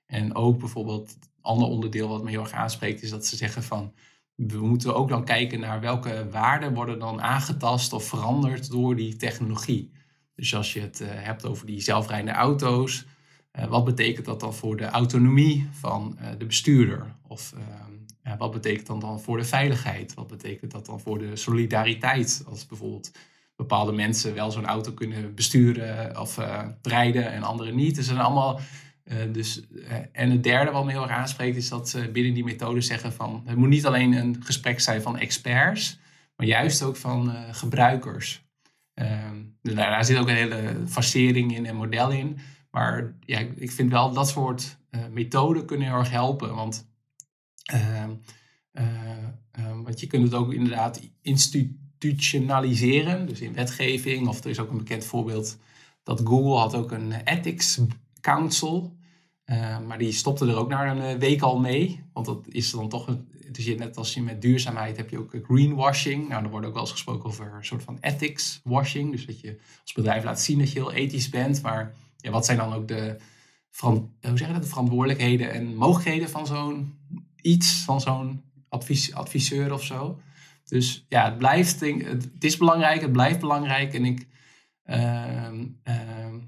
[0.05, 3.63] En ook bijvoorbeeld, een ander onderdeel wat me heel erg aanspreekt, is dat ze zeggen
[3.63, 3.93] van
[4.35, 9.15] we moeten ook dan kijken naar welke waarden worden dan aangetast of veranderd door die
[9.15, 9.91] technologie.
[10.35, 13.05] Dus als je het uh, hebt over die zelfrijdende auto's,
[13.69, 17.15] wat betekent dat dan voor de autonomie van uh, de bestuurder?
[17.27, 20.13] Of ehm, wat betekent dat dan voor de veiligheid?
[20.13, 22.43] Wat betekent dat dan voor de solidariteit?
[22.49, 23.11] Als bijvoorbeeld
[23.55, 26.39] bepaalde mensen wel zo'n auto kunnen besturen of
[26.81, 27.95] rijden en anderen niet.
[27.95, 28.59] Dus zijn allemaal.
[29.31, 29.61] Dus,
[30.11, 33.13] en het derde wat me heel erg aanspreekt is dat ze binnen die methode zeggen
[33.13, 35.99] van het moet niet alleen een gesprek zijn van experts,
[36.35, 38.45] maar juist ook van gebruikers.
[38.93, 42.39] Ehm, dus daar zit ook een hele facering in en model in.
[42.75, 44.77] Maar ja, ik vind wel dat soort
[45.11, 46.55] methoden kunnen heel erg helpen.
[46.55, 46.87] Want,
[47.63, 48.11] ehm,
[48.71, 54.27] ehm, want je kunt het ook inderdaad institutionaliseren, dus in wetgeving.
[54.27, 55.57] Of er is ook een bekend voorbeeld
[56.03, 57.79] dat Google had ook een ethics
[58.21, 58.95] council.
[59.45, 62.03] Uh, maar die stopte er ook na een eh, week al mee.
[62.13, 63.33] Want dat is dan toch een.
[63.51, 66.27] Dus je, net als je met duurzaamheid heb je ook greenwashing.
[66.27, 69.11] Nou, er wordt ook wel eens gesproken over een soort van ethics washing.
[69.11, 71.61] Dus dat je als bedrijf laat zien dat je heel ethisch bent.
[71.61, 71.95] Maar
[72.31, 73.17] wat zijn dan ook de,
[73.79, 76.93] hoe zeg dat, de verantwoordelijkheden en mogelijkheden van zo'n
[77.41, 80.19] iets, van zo'n advies, adviseur of zo?
[80.65, 83.93] Dus ja, het blijft, het is belangrijk, het blijft belangrijk.
[83.93, 84.27] En ik,
[84.85, 85.51] uh,
[85.87, 85.95] uh,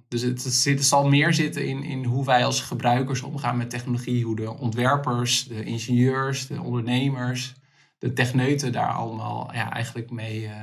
[0.08, 4.24] dus het, het, zal meer zitten in, in hoe wij als gebruikers omgaan met technologie.
[4.24, 7.54] Hoe de ontwerpers, de ingenieurs, de ondernemers,
[7.98, 10.42] de techneuten daar allemaal ja, eigenlijk mee...
[10.42, 10.56] Uh,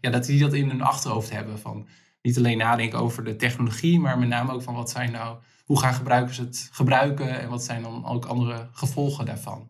[0.00, 1.58] ja, dat die dat in hun achterhoofd hebben.
[1.58, 1.88] Van
[2.22, 5.38] niet alleen nadenken over de technologie, maar met name ook van wat zijn nou...
[5.64, 9.68] Hoe gaan gebruikers het gebruiken en wat zijn dan ook andere gevolgen daarvan?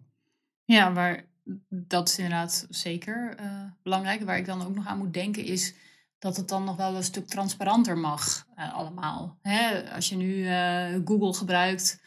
[0.64, 1.24] Ja, maar
[1.68, 4.22] dat is inderdaad zeker uh, belangrijk.
[4.22, 5.74] Waar ik dan ook nog aan moet denken is
[6.18, 9.38] dat het dan nog wel een stuk transparanter mag uh, allemaal.
[9.42, 9.90] Hè?
[9.94, 12.02] Als je nu uh, Google gebruikt,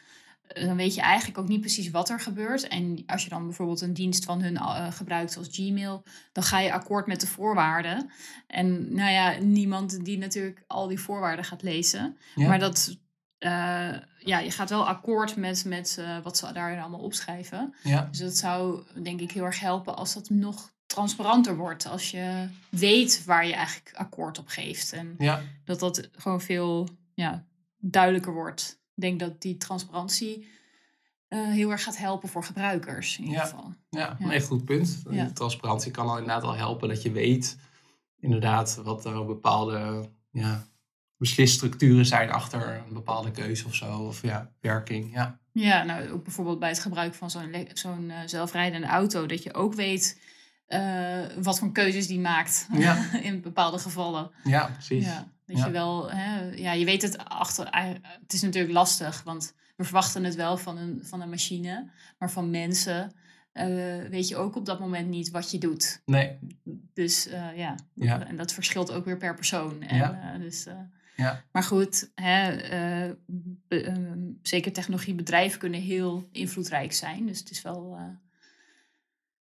[0.46, 2.68] dan weet je eigenlijk ook niet precies wat er gebeurt.
[2.68, 6.02] En als je dan bijvoorbeeld een dienst van hun uh, gebruikt zoals Gmail,
[6.32, 8.10] dan ga je akkoord met de voorwaarden.
[8.46, 12.16] En nou ja, niemand die natuurlijk al die voorwaarden gaat lezen.
[12.34, 12.48] Ja.
[12.48, 12.98] Maar dat,
[14.18, 17.74] ja, je gaat wel akkoord met, met wat ze daar allemaal opschrijven.
[17.82, 18.08] Ja.
[18.10, 21.86] Dus dat zou denk ik heel erg helpen als dat nog transparanter wordt.
[21.86, 24.92] Als je weet waar je eigenlijk akkoord op geeft.
[24.92, 25.42] En ja.
[25.64, 27.44] dat dat gewoon veel ja,
[27.78, 28.82] duidelijker wordt.
[28.94, 30.46] Ik denk dat die transparantie
[31.28, 33.44] uh, heel erg gaat helpen voor gebruikers in ieder ja.
[33.44, 33.74] geval.
[33.90, 34.26] Ja, ja.
[34.26, 35.02] Nee, goed punt.
[35.10, 35.30] Ja.
[35.30, 37.58] Transparantie kan al inderdaad al helpen dat je weet
[38.20, 40.66] inderdaad wat er bepaalde ja,
[41.16, 43.98] beslisstructuren zijn achter een bepaalde keuze of zo.
[43.98, 45.12] Of ja, werking.
[45.12, 49.26] Ja, ja nou ook bijvoorbeeld bij het gebruik van zo'n zo'n uh, zelfrijdende auto.
[49.26, 50.20] Dat je ook weet
[50.68, 53.12] uh, wat voor keuzes die maakt ja.
[53.22, 54.30] in bepaalde gevallen.
[54.44, 55.04] Ja, precies.
[55.04, 57.68] Ja, dat je wel, hè, ja, je weet het achter.
[58.20, 62.30] Het is natuurlijk lastig, want we verwachten het wel van een, van een machine, maar
[62.30, 63.12] van mensen
[63.54, 66.02] uh, weet je ook op dat moment niet wat je doet.
[66.04, 66.38] Nee.
[66.92, 67.74] Dus uh, ja.
[67.94, 69.82] ja, en dat verschilt ook weer per persoon.
[69.82, 70.38] En, ja.
[70.38, 70.66] dus,
[71.16, 71.44] ja.
[71.52, 72.56] Maar goed, hè,
[73.68, 77.26] be, zeker technologiebedrijven kunnen heel invloedrijk zijn.
[77.26, 77.98] Dus het is wel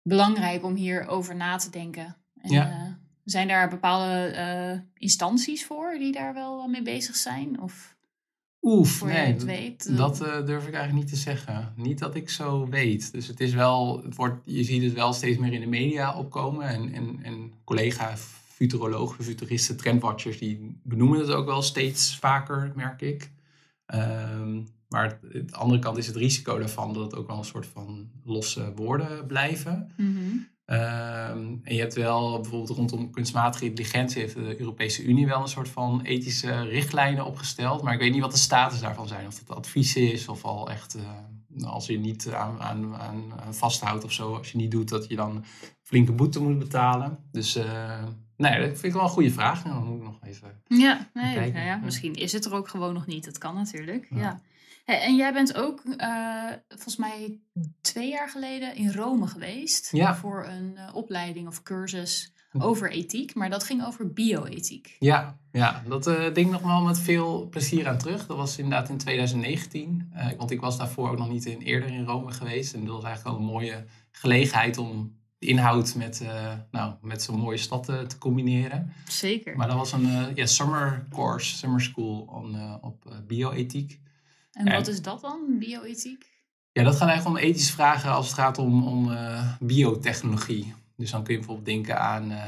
[0.02, 2.16] belangrijk om hierover na te denken.
[2.40, 2.98] En, ja.
[3.24, 7.60] Zijn daar bepaalde uh, instanties voor die daar wel mee bezig zijn?
[7.60, 7.96] Of
[8.62, 9.96] Oef, voor nee, het weet?
[9.96, 11.72] dat uh, durf ik eigenlijk niet te zeggen.
[11.76, 13.12] Niet dat ik zo weet.
[13.12, 16.16] Dus het is wel, het wordt, je ziet het wel steeds meer in de media
[16.16, 16.68] opkomen.
[16.68, 23.00] En, en, en collega futurologen, futuristen, trendwatchers, die benoemen het ook wel steeds vaker, merk
[23.00, 23.30] ik.
[23.86, 27.44] Um, maar aan de andere kant is het risico daarvan dat het ook wel een
[27.44, 29.92] soort van losse woorden blijven.
[29.96, 30.48] Mm -hmm.
[30.66, 35.48] Um, en je hebt wel bijvoorbeeld rondom kunstmatige intelligentie heeft de Europese Unie wel een
[35.48, 37.82] soort van ethische richtlijnen opgesteld.
[37.82, 39.26] Maar ik weet niet wat de status daarvan zijn.
[39.26, 44.04] Of dat advies is of al echt uh, als je niet aan, aan, aan, vasthoudt
[44.04, 44.36] of zo.
[44.36, 45.44] Als je niet doet dat je dan
[45.82, 47.18] flinke boete moet betalen.
[47.32, 48.04] Dus uh,
[48.36, 49.62] nee, dat vind ik wel een goede vraag.
[49.62, 52.94] Dan moet ik nog even ja, nee, nou ja, misschien is het er ook gewoon
[52.94, 53.24] nog niet.
[53.24, 54.20] Dat kan natuurlijk, ja.
[54.20, 54.40] ja.
[54.84, 57.40] En jij bent ook uh, volgens mij
[57.80, 60.16] twee jaar geleden in Rome geweest ja.
[60.16, 64.96] voor een uh, opleiding of cursus over ethiek, maar dat ging over bioethiek.
[64.98, 68.26] Ja, ja dat uh, denk ik nog wel met veel plezier aan terug.
[68.26, 72.04] Dat was inderdaad in 2019, want ik was daarvoor ook nog niet in, eerder in
[72.04, 72.74] Rome geweest.
[72.74, 76.22] En dat was eigenlijk wel een mooie gelegenheid om de inhoud met,
[76.70, 78.92] nou, met zo'n mooie stad te combineren.
[79.08, 79.56] Zeker.
[79.56, 84.02] Maar dat was een ja, summer course, summer school on, op bioethiek.
[84.54, 86.32] En wat is dat dan, bioethiek?
[86.72, 90.74] Ja, dat gaat eigenlijk om ethische vragen als het gaat om, om uh, biotechnologie.
[90.96, 92.42] Dus dan kun je bijvoorbeeld denken aan, uh, uh,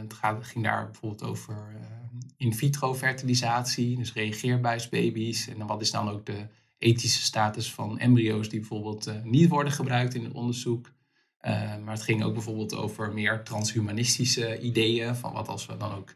[0.00, 1.56] het, gaat, ging daar bijvoorbeeld over
[2.36, 5.48] in vitro fertilisatie, dus reageerbuisbaby's.
[5.48, 6.46] En dan wat is dan ook de
[6.78, 10.90] ethische status van embryo's die bijvoorbeeld niet worden gebruikt in het onderzoek.
[11.84, 16.14] maar het ging ook bijvoorbeeld over meer transhumanistische ideeën, van wat als we dan ook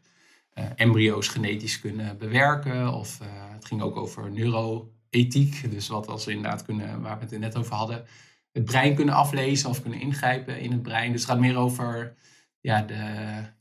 [0.75, 2.93] embryo's genetisch kunnen bewerken.
[2.93, 3.19] Of
[3.53, 5.71] het ging ook over neuro ethiek.
[5.71, 8.05] Dus wat als we inderdaad kunnen, waar we het net over hadden,
[8.51, 11.11] het brein kunnen aflezen of kunnen ingrijpen in het brein.
[11.11, 12.15] Dus het gaat meer over
[12.59, 12.93] ja, de,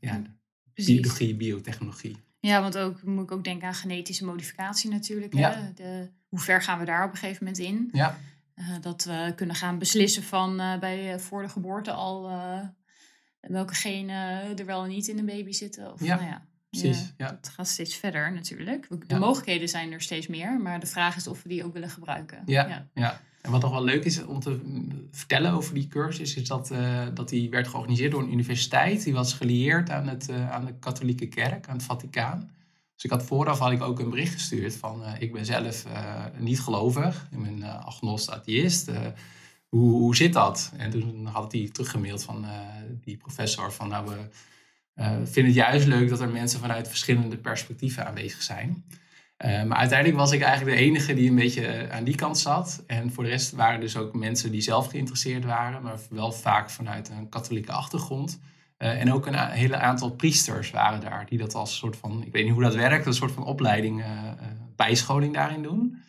[0.01, 0.23] ja,
[0.75, 2.17] de biologie, biotechnologie.
[2.41, 5.35] Ja, want ook moet ik ook denken aan genetische modificatie natuurlijk.
[5.35, 5.53] Ja.
[5.53, 5.73] Hè?
[5.73, 7.89] De, hoe ver gaan we daar op een gegeven moment in?
[7.93, 8.19] Ja.
[8.55, 12.31] Uh, dat we kunnen gaan beslissen van uh, bij, uh, voor de geboorte al
[13.41, 15.93] welke genen er wel en niet in een baby zitten.
[15.93, 16.15] Of, ja.
[16.15, 16.47] Nou ja,
[16.81, 17.27] Precies, ja.
[17.27, 18.89] Het gaat steeds verder natuurlijk.
[19.07, 21.91] De mogelijkheden zijn er steeds meer, maar de vraag is of we die ook willen
[21.91, 22.43] gebruiken.
[22.47, 23.21] Ja, ja.
[23.47, 24.61] En wat nog wel leuk is om te
[25.11, 29.05] vertellen over die cursus, is dat, eh, dat die werd georganiseerd door een universiteit.
[29.05, 32.51] Die was gelieerd aan, het, eh, aan de katholieke kerk, aan het Vaticaan.
[32.95, 35.85] Dus ik had vooraf had ik ook een bericht gestuurd van eh, ik ben zelf
[36.39, 37.29] niet gelovig.
[37.31, 38.91] Ik ben agnost atheïst.
[39.69, 40.73] Hoe, hoe zit dat?
[40.77, 42.47] En toen had hij teruggemaild van
[43.05, 44.29] die professor van nou we
[44.97, 48.85] uh, vinden het juist leuk dat er mensen vanuit verschillende perspectieven aanwezig zijn.
[49.45, 52.85] Uh, maar uiteindelijk was ik eigenlijk de enige die een beetje aan die kant zat.
[52.87, 56.71] En voor de rest waren dus ook mensen die zelf geïnteresseerd waren, maar wel vaak
[56.71, 58.41] vanuit een katholieke achtergrond.
[58.77, 62.45] En ook een hele aantal priesters waren daar, die dat als soort van, ik weet
[62.45, 64.05] niet hoe dat werkt, een soort van opleiding,
[64.77, 66.03] bijscholing daarin doen.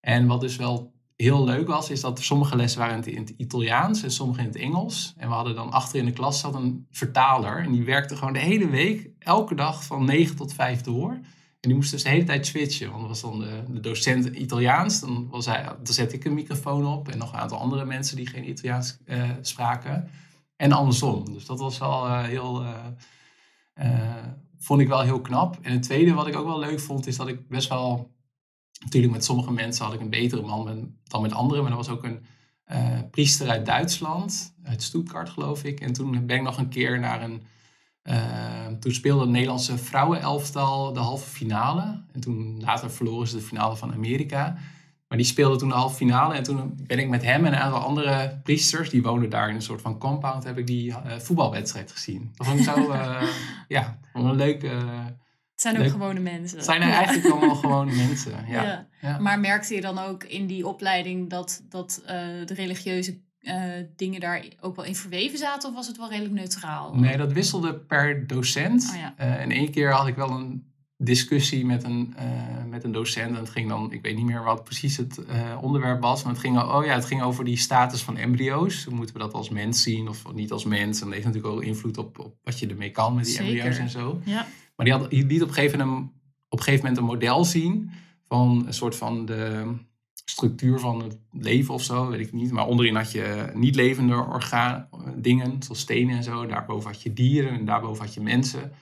[0.00, 4.02] En wat dus wel heel leuk was, is dat sommige lessen waren in het Italiaans
[4.02, 5.14] en sommige in het Engels.
[5.16, 7.58] En we hadden dan achter in de klas zat een vertaler.
[7.58, 11.10] En die werkte gewoon de hele week, elke dag van 9 tot 5 door.
[11.60, 12.92] En die moest dus de hele tijd switchen.
[12.92, 15.00] Want was dan de, docent Italiaans.
[15.00, 17.08] Dan, was hij, dan zette ik een microfoon op.
[17.08, 20.10] En nog een aantal andere mensen die geen Italiaans uh, spraken.
[20.56, 21.32] En andersom.
[21.32, 22.64] Dus dat was wel uh, heel...
[22.64, 24.16] Uh,
[24.58, 25.58] vond ik wel heel knap.
[25.62, 28.10] En het tweede wat ik ook wel leuk vond, is dat ik best wel...
[28.84, 31.62] Natuurlijk met sommige mensen had ik een betere man dan met anderen.
[31.62, 32.24] Maar er was ook een
[33.10, 35.80] priester uit Duitsland, uit Stuttgart geloof ik.
[35.80, 37.42] En toen ben ik nog een keer naar een
[38.02, 42.02] Ehm, toen speelde het Nederlandse vrouwenelftal de halve finale.
[42.12, 44.56] En toen later verloren ze de finale van Amerika.
[45.08, 46.34] Maar die speelde toen de halve finale.
[46.34, 49.54] En toen ben ik met hem en een aantal andere priesters, die woonden daar in
[49.54, 52.32] een soort van compound, heb ik die uh, voetbalwedstrijd gezien.
[52.34, 53.22] Dat vond ik zo, uh,
[53.68, 54.70] ja, een leuke...
[55.62, 56.56] het zijn ook gewone mensen.
[56.56, 58.86] Het zijn eigenlijk allemaal gewone mensen, ja.
[59.00, 59.18] ja.
[59.18, 62.08] Maar merkte je dan ook in die opleiding dat, dat uh,
[62.44, 63.54] de religieuze uh,
[63.96, 65.68] dingen daar ook wel in verweven zaten?
[65.68, 66.94] Of was het wel redelijk neutraal?
[66.94, 68.88] Nee, dat wisselde per docent.
[68.90, 69.14] Oh, ja.
[69.20, 73.34] uh, en één keer had ik wel een discussie met een, uh, met een docent.
[73.34, 75.20] En het ging dan, ik weet niet meer wat precies het
[75.60, 76.22] onderwerp was.
[76.22, 78.86] Maar het ging, oh ja, het ging over die status van embryo's.
[78.86, 80.98] Moeten we dat als mens zien of niet als mens?
[81.00, 83.52] En dat heeft natuurlijk ook invloed op, op wat je ermee kan met die Zeker.
[83.52, 84.20] embryo's en zo.
[84.24, 84.46] Ja.
[84.80, 86.10] Maar die, had, die liet op een, gegeven moment,
[86.48, 87.90] op een gegeven moment een model zien
[88.24, 89.74] van een soort van de
[90.24, 92.50] structuur van het leven of zo, weet ik niet.
[92.50, 96.46] Maar onderin had je niet levende orgaan, dingen, zoals stenen en zo.
[96.46, 98.72] Daarboven had je dieren en daarboven had je mensen.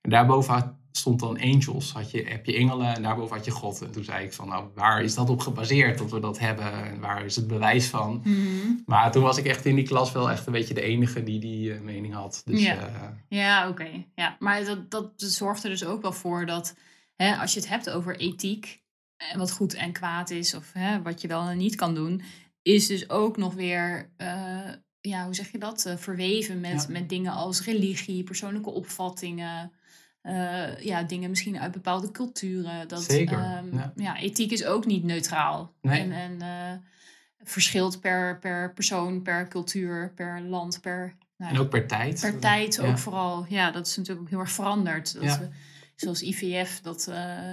[0.00, 0.54] En daarboven
[0.92, 3.82] stond dan angels, had je, heb je engelen en daarboven had je God.
[3.82, 6.72] En toen zei ik van, nou, waar is dat op gebaseerd dat we dat hebben?
[6.72, 8.20] En waar is het bewijs van?
[8.24, 8.74] Mhm.
[8.86, 11.40] Maar toen was ik echt in die klas wel echt een beetje de enige die
[11.40, 12.42] die uh, mening had.
[12.44, 14.04] Dus, ja, uh, ja oké.
[14.14, 16.76] Ja, maar dat, dat zorgt er dus ook wel voor dat,
[17.16, 18.82] hè, als je het hebt over ethiek
[19.16, 22.22] en wat goed en kwaad is, of hè, wat je wel en niet kan doen,
[22.62, 27.32] is dus ook nog weer, uh, ja, hoe zeg je dat, verweven met, met dingen
[27.32, 29.72] als religie, persoonlijke opvattingen.
[30.22, 32.88] Uh, ja, dingen misschien uit bepaalde culturen.
[32.88, 33.38] Dat, Zeker.
[33.38, 33.92] Um, ja.
[33.96, 34.18] ja.
[34.18, 35.72] ethiek is ook niet neutraal.
[35.80, 36.00] Nee.
[36.00, 36.40] En, en
[37.44, 41.16] verschilt per, per persoon, per cultuur, per land, per...
[41.36, 42.20] Nou, en ook per tijd.
[42.20, 43.46] Per tijd ook vooral.
[43.48, 45.14] Ja, dat is natuurlijk ook heel erg veranderd.
[45.14, 45.48] Dat we,
[45.94, 47.52] zoals IVF, dat uh,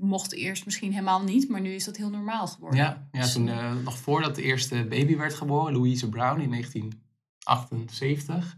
[0.00, 2.78] mocht eerst misschien helemaal niet, maar nu is dat heel normaal geworden.
[2.78, 3.50] Ja, ja toen
[3.82, 8.56] nog voordat de eerste baby werd geboren, Louise Brown in 1978,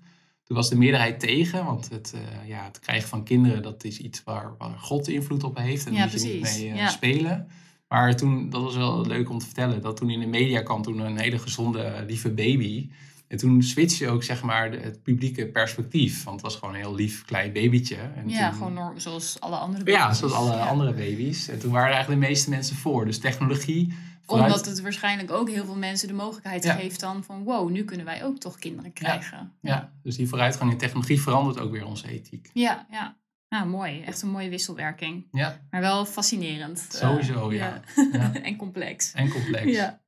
[0.50, 3.98] toen was de meerderheid tegen, want het, uh, ja, het krijgen van kinderen, dat is
[3.98, 6.88] iets waar, waar God invloed op heeft en daar moet je niet mee ja.
[6.88, 7.48] spelen.
[7.88, 10.82] Maar toen, dat was wel leuk om te vertellen, dat toen in de media kwam
[10.82, 12.88] toen een hele gezonde, lieve baby.
[13.28, 16.24] En toen switchte ook zeg maar het publieke perspectief.
[16.24, 17.96] Want het was gewoon een heel lief klein babytje.
[17.96, 20.00] En ja, gewoon zoals alle andere baby's.
[20.00, 21.48] Ja, zoals alle andere baby's.
[21.48, 23.04] En toen waren er eigenlijk de meeste mensen voor.
[23.04, 23.92] Dus technologie...
[24.30, 27.44] Omdat het waarschijnlijk ook heel veel mensen de mogelijkheid geeft dan van...
[27.44, 29.52] wow, nu kunnen wij ook toch kinderen krijgen.
[29.60, 29.92] Ja, ja.
[30.02, 32.50] dus die vooruitgang in technologie verandert ook weer onze ethiek.
[32.52, 33.18] Ja, ja.
[33.48, 34.02] Nou, mooi.
[34.02, 35.26] Echt een mooie wisselwerking.
[35.30, 35.60] Ja.
[35.70, 36.86] Maar wel fascinerend.
[36.88, 37.80] Sowieso, ja.
[38.12, 38.32] ja.
[38.42, 39.12] en complex.
[39.12, 39.76] En complex.
[39.76, 40.00] Ja.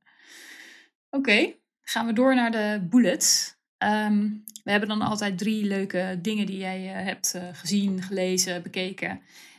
[1.09, 3.55] Oké gaan we door naar de bullets.
[3.77, 4.29] Ehm,
[4.63, 9.09] we hebben dan altijd drie leuke dingen die jij uh, hebt uh, gezien, gelezen, bekeken.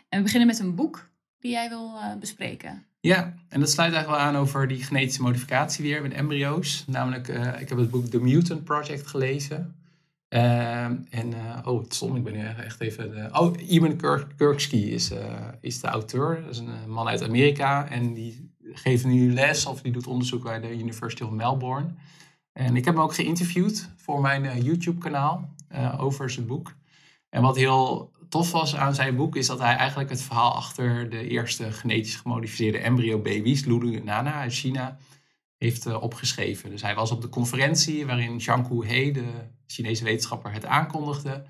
[0.09, 2.87] En we beginnen met een boek die jij wil bespreken.
[3.05, 6.85] Ja, en dat sluit eigenlijk wel aan over die genetische modificatie weer met embryo's.
[6.87, 9.75] Namelijk, ik heb het boek The Mutant Project gelezen.
[10.29, 13.39] Ehm, en, oh, het stond, ik ben nu echt even...
[13.39, 13.97] Oh, Iman
[14.37, 15.13] Kirksky is,
[15.61, 16.43] is de auteur.
[16.43, 20.43] Dat is een man uit Amerika en die geeft nu les of die doet onderzoek
[20.43, 21.89] bij de University of Melbourne.
[22.53, 26.75] En ik heb hem ook geïnterviewd voor mijn uh, YouTube-kanaal uh, over zijn boek.
[27.29, 31.11] En wat heel tof was aan zijn boek is dat hij eigenlijk het verhaal achter
[31.11, 34.97] de eerste genetisch gemodificeerde embryo-baby's, Lulu Nana uit China,
[35.57, 36.71] heeft uh, opgeschreven.
[36.71, 39.25] Dus hij was op de conferentie waarin Zhang He, de
[39.67, 41.45] Chinese wetenschapper, het aankondigde.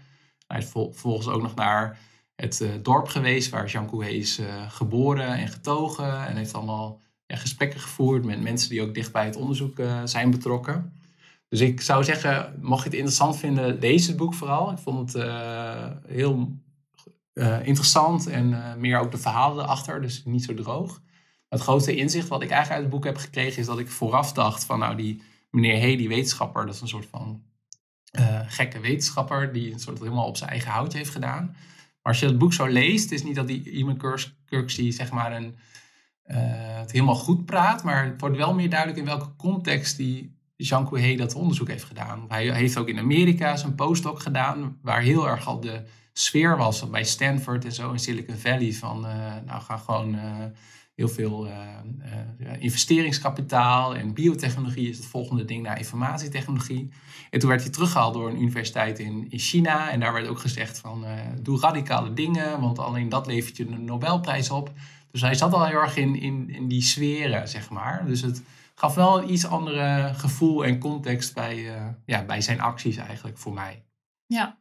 [0.46, 1.98] Hij is vervolgens ook nog naar
[2.36, 6.26] het dorp geweest waar Zhang He is geboren en getogen.
[6.26, 10.30] En heeft allemaal ja, gesprekken gevoerd met mensen die ook dicht bij het onderzoek zijn
[10.30, 10.92] betrokken.
[11.48, 14.70] Dus ik zou zeggen, mocht je het interessant vinden, lees het boek vooral.
[14.70, 15.22] Ik vond het
[16.06, 16.62] heel
[17.34, 21.02] uh, interessant en meer ook de verhalen erachter, dus niet zo droog.
[21.48, 24.32] Het grootste inzicht wat ik eigenlijk uit het boek heb gekregen is dat ik vooraf
[24.32, 27.42] dacht van nou die meneer Hey, die wetenschapper, dat is een soort van
[28.46, 31.44] gekke wetenschapper die een soort helemaal op zijn eigen houtje heeft gedaan.
[31.44, 35.32] Maar als je het boek zo leest, is niet dat die Iman Kirksey zeg maar
[35.32, 35.56] een
[36.76, 40.88] het helemaal goed praat, maar het wordt wel meer duidelijk in welke context die Jean
[40.88, 42.24] Coué dat onderzoek heeft gedaan.
[42.28, 45.82] Hij heeft ook in Amerika zijn postdoc gedaan, waar heel erg al de
[46.18, 50.22] sfeer was bij Stanford en zo in Silicon Valley van, uh, nou gaan gewoon uh,
[50.94, 51.48] heel veel
[52.58, 56.90] investeringskapitaal en biotechnologie is het volgende ding naar informatietechnologie.
[57.30, 60.38] En toen werd hij teruggehaald door een universiteit in, in China en daar werd ook
[60.38, 61.04] gezegd van
[61.42, 64.72] doe radicale dingen, want alleen dat levert je een Nobelprijs op.
[65.10, 68.06] Dus hij zat al heel erg in, in, in die sferen, zeg maar.
[68.06, 68.42] Dus het
[68.74, 71.66] gaf wel een iets andere gevoel en context bij,
[72.06, 73.84] ja, bij zijn acties eigenlijk voor mij.
[74.26, 74.58] Ja,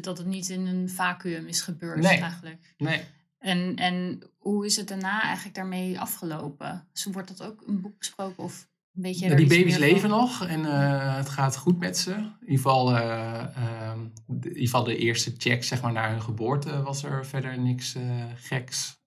[0.00, 2.18] dat het niet in een vacuüm is gebeurd Nee.
[2.20, 2.74] eigenlijk.
[2.76, 3.04] Nee.
[3.38, 6.88] En, en hoe is het daarna eigenlijk daarmee afgelopen?
[6.92, 9.82] Dus wordt dat ook een boek besproken of weet je Ja, er die baby's van?
[9.82, 12.10] leven nog en eh, het gaat goed met ze.
[12.10, 16.10] In ieder geval, eh, ehm, de, in ieder geval de eerste check zeg maar, naar
[16.10, 18.02] hun geboorte was er verder niks eh,
[18.34, 19.02] geks.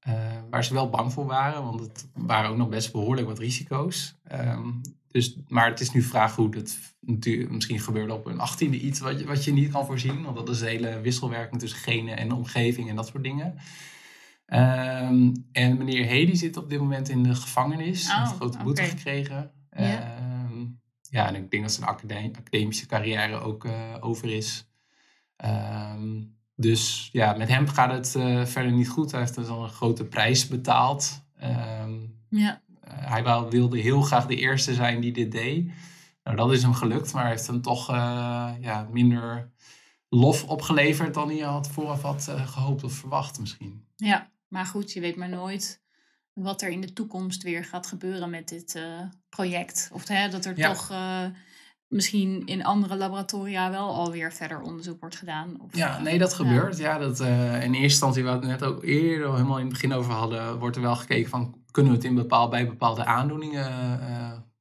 [0.49, 4.15] waar ze wel bang voor waren, want het waren ook nog best behoorlijk wat risico's.
[4.23, 4.71] Ehm,
[5.07, 8.99] dus, maar het is nu vraag hoe het natuurlijk misschien gebeurde op een achttiende iets
[8.99, 10.23] wat je, wat je niet kan voorzien.
[10.23, 13.55] Want dat is de hele wisselwerking tussen genen en omgeving en dat soort dingen.
[14.45, 18.07] Ehm, en meneer Hedy zit op dit moment in de gevangenis.
[18.07, 19.51] Hij Oh, heeft een grote boete gekregen.
[21.09, 21.27] Ja.
[21.27, 24.67] En ik denk dat zijn academ- academische carrière ook eh, over is.
[25.35, 26.23] Ehm,
[26.55, 29.11] dus ja, met hem gaat het eh, verder niet goed.
[29.11, 31.25] Hij heeft dus al een grote prijs betaald.
[31.37, 31.95] Ehm,
[32.29, 35.71] Ja, eh, hij wou, wilde heel graag de eerste zijn die dit deed.
[36.23, 37.87] Nou, dat is hem gelukt, maar hij heeft hem toch
[38.61, 39.51] ja, minder
[40.09, 43.85] lof opgeleverd dan hij had vooraf had eh, gehoopt of verwacht misschien.
[43.95, 45.81] ja, maar goed, je weet maar nooit
[46.37, 48.83] wat er in de toekomst weer gaat gebeuren met dit eh,
[49.29, 49.89] project.
[49.93, 50.73] Of hè, dat er Ja.
[50.73, 51.23] toch eh,
[51.87, 55.57] misschien in andere laboratoria wel alweer verder onderzoek wordt gedaan.
[55.61, 56.77] Of, Ja, eh, nee, dat gebeurt.
[56.77, 57.27] Ja, dat, in
[57.61, 60.59] eerste instantie, waar we het net ook eerder al helemaal in het begin over hadden,
[60.59, 63.65] wordt er wel gekeken van, kunnen we het in bepaal, bij bepaalde aandoeningen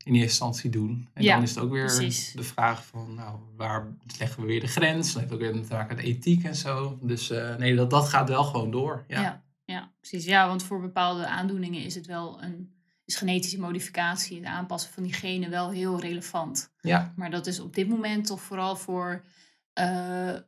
[0.05, 1.09] in eerste instantie doen?
[1.15, 2.33] En Ja, dan is het ook weer precies.
[2.33, 3.87] de vraag van, nou, waar
[4.19, 5.13] leggen we weer de grens?
[5.13, 6.99] Dat heeft ook weer te maken met ethiek en zo.
[7.03, 9.05] Dus nee, dat, dat gaat wel gewoon door.
[9.09, 9.21] Ja.
[9.21, 9.45] Ja.
[10.09, 10.29] Precies.
[10.29, 15.03] Ja, want voor bepaalde aandoeningen is het wel een is genetische modificatie, het aanpassen van
[15.03, 16.73] die genen wel heel relevant.
[16.81, 17.13] ja.
[17.17, 19.25] Maar dat is op dit moment toch vooral voor
[19.73, 20.43] eh, eh,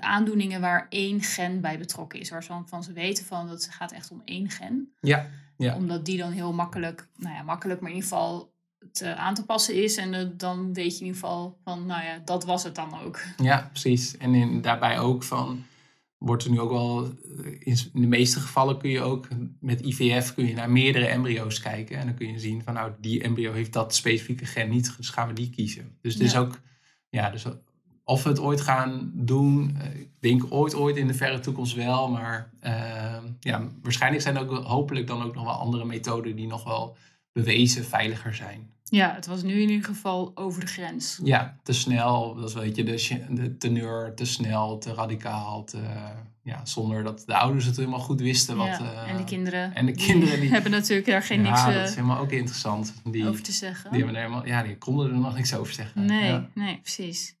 [0.00, 2.30] aandoeningen waar één gen bij betrokken is.
[2.30, 4.92] Waarvan van ze weten van dat het gaat echt om één gen.
[5.00, 5.76] Ja, ja.
[5.76, 8.54] Omdat die dan heel makkelijk, nou ja, makkelijk, maar in ieder geval
[8.92, 9.96] te aan te passen is.
[9.96, 13.00] En eh, dan weet je in ieder geval van, nou ja, dat was het dan
[13.00, 13.20] ook.
[13.36, 14.16] Ja, precies.
[14.16, 15.64] En in, daarbij ook van,
[16.18, 19.28] wordt er nu ook wel, eh, in, de meeste gevallen kun je ook
[19.60, 21.98] met IVF kun je naar meerdere embryo's kijken.
[21.98, 25.08] En dan kun je zien van, nou, die embryo heeft dat specifieke gen niet, dus
[25.08, 25.96] gaan we die kiezen.
[26.00, 26.60] Dus het is ook,
[27.08, 27.44] ja, dus
[28.06, 31.74] of we het ooit gaan doen, eh, ik denk ooit, ooit in de verre toekomst
[31.74, 32.10] wel.
[32.10, 36.46] Maar eh, ja, waarschijnlijk zijn er ook hopelijk dan ook nog wel andere methoden die
[36.46, 36.96] nog wel
[37.32, 38.70] bewezen veiliger zijn.
[38.90, 41.20] Ja, het was nu in ieder geval over de grens.
[41.22, 45.80] Ja, te snel, dat is weet je, de, de teneur, te snel, te radicaal, te,
[46.42, 48.56] ja, zonder dat de ouders het helemaal goed wisten.
[48.56, 48.78] Wat, ja.
[49.04, 51.74] eh, en de kinderen, en de kinderen die- hebben natuurlijk daar geen ja, niks dat
[51.74, 52.94] eh, is helemaal ook interessant.
[53.04, 53.90] Die, over te zeggen.
[53.90, 56.04] die, hebben er helemaal, ja, die konden er nog niks over zeggen.
[56.04, 56.48] Nee, Ja.
[56.54, 57.34] nee, precies.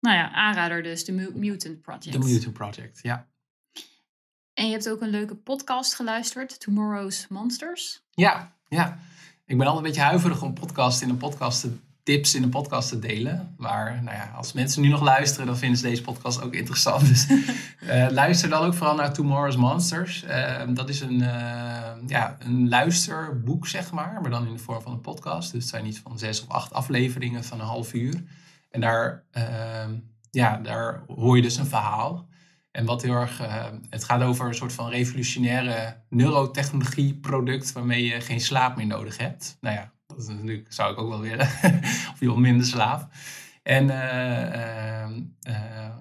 [0.00, 2.12] Nou ja, aanrader dus, de Mu- Mutant Project.
[2.12, 3.28] The Mutant Project, ja.
[4.54, 8.02] En je hebt ook een leuke podcast geluisterd, Tomorrow's Monsters.
[8.10, 8.98] Ja, ja.
[9.50, 12.50] Ik ben altijd een beetje huiverig om podcast in een podcast te, tips in een
[12.50, 13.54] podcast te delen.
[13.56, 17.08] Maar nou ja, als mensen nu nog luisteren, dan vinden ze deze podcast ook interessant.
[17.08, 17.26] Dus
[17.80, 20.22] eh, luister dan ook vooral naar Tomorrow's Monsters.
[20.22, 24.82] Eh, dat is een, eh, ja, een luisterboek, zeg maar, maar dan in de vorm
[24.82, 25.52] van een podcast.
[25.52, 28.22] Dus het zijn iets van zes of acht afleveringen van een half uur.
[28.70, 29.24] En daar,
[30.30, 32.28] ja, daar hoor je dus een verhaal.
[32.70, 38.04] En wat heel erg, eh, het gaat over een soort van revolutionaire neurotechnologie product waarmee
[38.04, 39.56] je geen slaap meer nodig hebt.
[39.60, 41.46] Nou ja, dat is natuurlijk, zou ik ook wel willen.
[42.12, 43.08] of je wil minder slaap.
[43.62, 45.94] En, eh, eh, eh,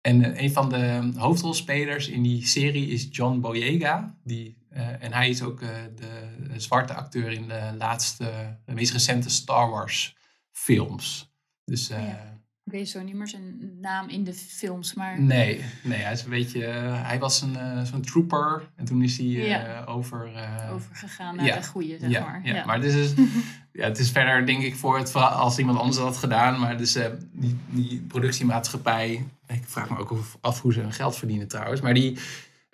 [0.00, 4.16] en een van de hoofdrolspelers in die serie is John Boyega.
[4.24, 4.56] Die,
[5.00, 10.16] en hij is ook de zwarte acteur in de laatste, de meest recente Star Wars
[10.52, 11.32] films.
[11.64, 12.37] Dus Ja.
[12.68, 16.22] Ik weet zo niet meer zijn naam in de films, maar Nee, nee, hij is
[16.24, 16.64] een beetje.
[16.64, 19.84] eh, hij was een eh, zo'n trooper en toen is hij Ja.
[19.84, 20.30] over.
[20.72, 21.56] overgegaan naar ja.
[21.56, 22.40] de goede, zeg ja, maar.
[22.44, 23.12] ja, maar het is,
[23.72, 26.60] ja, het is verder, denk ik, voor het verhaal als iemand anders dat had gedaan.
[26.60, 26.92] Maar dus
[27.32, 29.24] die, die productiemaatschappij.
[29.46, 31.80] Ik vraag me ook af- af hoe ze hun geld verdienen trouwens.
[31.80, 32.18] Maar die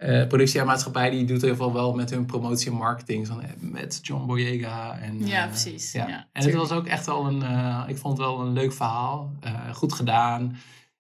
[0.04, 3.26] eh productiemaatschappij die doet heel veel wel met hun promotie en marketing.
[3.26, 4.98] Van, met John Boyega.
[4.98, 5.92] En, Ja, eh, precies.
[5.92, 6.08] Ja.
[6.08, 7.42] Ja, en het was ook echt wel een.
[7.42, 9.32] eh, ik vond het wel een leuk verhaal.
[9.72, 10.56] goed gedaan.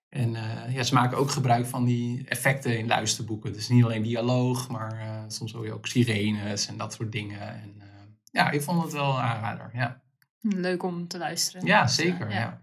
[0.08, 0.36] En
[0.68, 3.52] ja, ze maken ook gebruik van die effecten in luisterboeken.
[3.52, 7.40] Dus niet alleen dialoog, maar soms hoor je ook sirenes en dat soort dingen.
[7.40, 7.82] En
[8.30, 9.70] ja, ik vond het wel een aanrader.
[9.74, 10.02] Ja,
[10.40, 11.66] Leuk om te luisteren.
[11.66, 12.30] ja zeker.
[12.30, 12.60] Ja.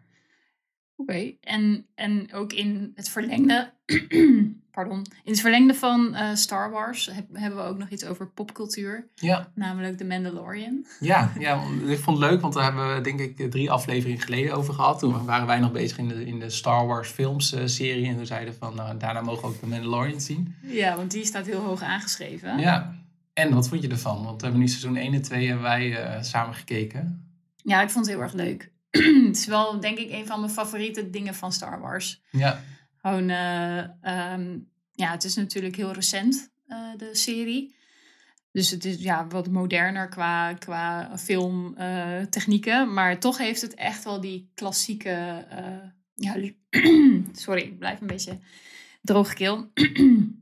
[1.02, 3.72] Oké, en, en ook in het verlengde,
[4.72, 8.28] pardon, in het verlengde van eh, Star Wars heb- hebben we ook nog iets over
[8.28, 10.86] popcultuur, Ja, namelijk The Mandalorian.
[11.00, 14.54] ja, ja, ik vond het leuk, want daar hebben we denk ik drie afleveringen geleden
[14.56, 15.00] over gehad.
[15.00, 18.08] Toen waren wij nog bezig in de, in de Star Wars films eh, serie.
[18.08, 20.56] En toen zeiden van, nou, daarna mogen we ook de Mandalorian zien.
[20.62, 22.60] Ja, want die staat heel hoog aangeschreven.
[22.60, 22.96] Ja,
[23.34, 24.24] en wat vond je ervan?
[24.24, 27.26] Want we hebben nu seizoen 1 en 2 hebben wij eh, samen gekeken.
[27.64, 28.71] Ja, ik vond het heel erg leuk.
[29.28, 32.22] het is wel, denk ik, een van mijn favoriete dingen van Star Wars.
[32.32, 32.64] Ja,
[33.02, 34.58] Gewoon, eh, ehm,
[34.92, 37.76] ja, het is natuurlijk heel recent, eh, de serie.
[38.52, 42.94] Dus het is ja, wat moderner qua, qua filmtechnieken.
[42.94, 45.46] maar toch heeft het echt wel die klassieke...
[45.50, 46.36] eh, ja,
[47.34, 48.40] sorry, ik blijf een beetje
[49.02, 49.72] droge keel.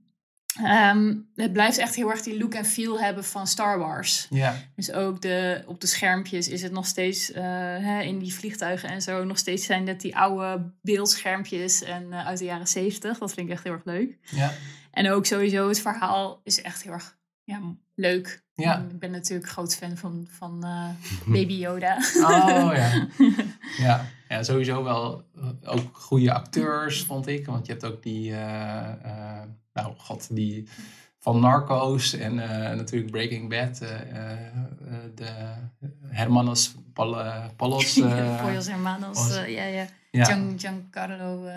[0.63, 4.27] Ehm, het blijft echt heel erg die look en feel hebben van Star Wars.
[4.29, 7.43] Ja, Dus ook de, op de schermpjes is het nog steeds, eh,
[7.77, 12.27] hè, in die vliegtuigen en zo, nog steeds zijn dat die oude beeldschermpjes en, eh,
[12.27, 13.17] uit de jaren zeventig.
[13.17, 14.17] Dat vind ik echt heel erg leuk.
[14.21, 14.51] ja,
[14.91, 17.61] En ook sowieso het verhaal is echt heel erg ja,
[17.95, 18.43] leuk.
[18.53, 18.85] Ja.
[18.89, 20.89] Ik ben natuurlijk groot fan van, van eh,
[21.25, 21.97] Baby Yoda.
[22.15, 23.07] Oh ja.
[23.85, 24.05] ja.
[24.29, 25.23] Ja, sowieso wel
[25.63, 27.45] ook goede acteurs, vond ik.
[27.45, 28.33] Want je hebt ook die,
[29.81, 30.67] nou god, die
[31.19, 33.79] van Narcos en eh, natuurlijk Breaking Bad.
[33.79, 34.47] eh, eh,
[35.15, 35.29] de
[36.07, 37.15] Hermanos Pal
[37.55, 37.99] Palos.
[38.43, 39.85] Pollos Hermanos, ja, ja.
[40.11, 41.55] Gian, Giancarlo eh,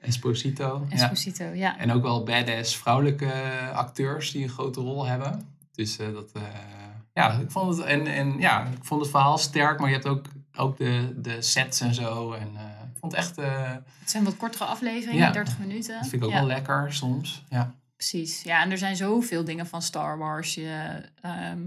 [0.00, 0.86] Esposito.
[0.88, 0.94] Ja.
[0.96, 1.78] Esposito, ja.
[1.78, 3.32] En ook wel badass vrouwelijke
[3.72, 5.48] acteurs die een grote rol hebben.
[5.74, 6.32] Dus dat,
[7.14, 10.08] ja, ik vond het, en, en ja, ik vond het verhaal sterk, maar je hebt
[10.08, 12.32] ook, ook de, de sets en zo.
[12.32, 12.50] En
[13.02, 15.30] vond het echt, eh, Het zijn wat kortere afleveringen, Ja.
[15.32, 15.94] 30 minuten.
[15.98, 17.44] dat vind ik ook wel lekker soms.
[17.48, 20.54] Ja, Precies, ja, en er zijn zoveel dingen van Star Wars.
[20.54, 21.60] Je, ehm,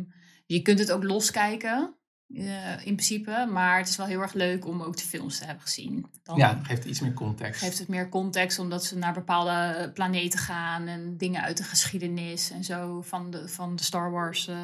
[0.45, 1.93] je kunt het ook loskijken,
[2.35, 5.45] eh, in principe, maar het is wel heel erg leuk om ook de films te
[5.45, 6.05] hebben gezien.
[6.23, 7.61] Dan ja geeft iets meer context.
[7.61, 12.51] geeft het meer context, omdat ze naar bepaalde planeten gaan en dingen uit de geschiedenis
[12.51, 14.57] en zo van de, van de Star Wars eh,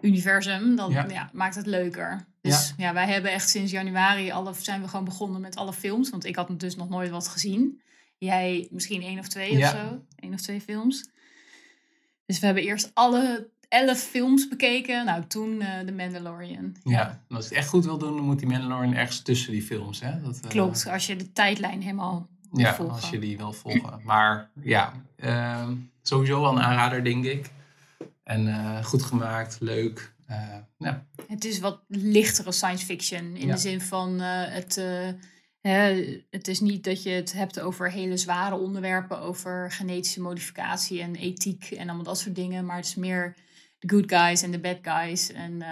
[0.00, 0.76] universum.
[0.76, 1.06] Dan Ja.
[1.08, 1.30] ja.
[1.32, 2.24] maakt het leuker.
[2.40, 2.92] Dus ja.
[2.92, 6.36] wij hebben echt sinds januari alle, zijn we gewoon begonnen met alle films, want ik
[6.36, 7.80] had dus nog nooit wat gezien.
[8.18, 9.70] Jij misschien één of twee Ja.
[9.72, 10.00] of zo.
[10.16, 11.08] Eén of twee films.
[12.26, 15.04] Dus we hebben eerst alle elf films bekeken.
[15.04, 16.76] Nou, toen eh The Mandalorian.
[16.84, 19.52] Ja, en als je het echt goed wil doen, dan moet die Mandalorian ergens tussen
[19.52, 20.00] die films.
[20.00, 20.20] Hè?
[20.22, 22.94] Dat, eh, Klopt, als je de tijdlijn helemaal Ja, volgen.
[22.94, 24.00] als je die wil volgen.
[24.04, 25.72] Maar ja, ehm,
[26.02, 27.50] sowieso wel een aanrader, denk ik.
[28.24, 30.12] En eh, goed gemaakt, leuk.
[30.26, 33.36] Eh, ja, Het is wat lichtere science fiction.
[33.36, 33.52] In Ja.
[33.54, 34.76] de zin van eh, het,
[35.60, 39.18] hè, het is niet dat je het hebt over hele zware onderwerpen.
[39.20, 42.64] Over genetische modificatie en ethiek en allemaal dat soort dingen.
[42.66, 43.34] Maar het is meer
[43.78, 45.32] de good guys en de bad guys.
[45.32, 45.62] En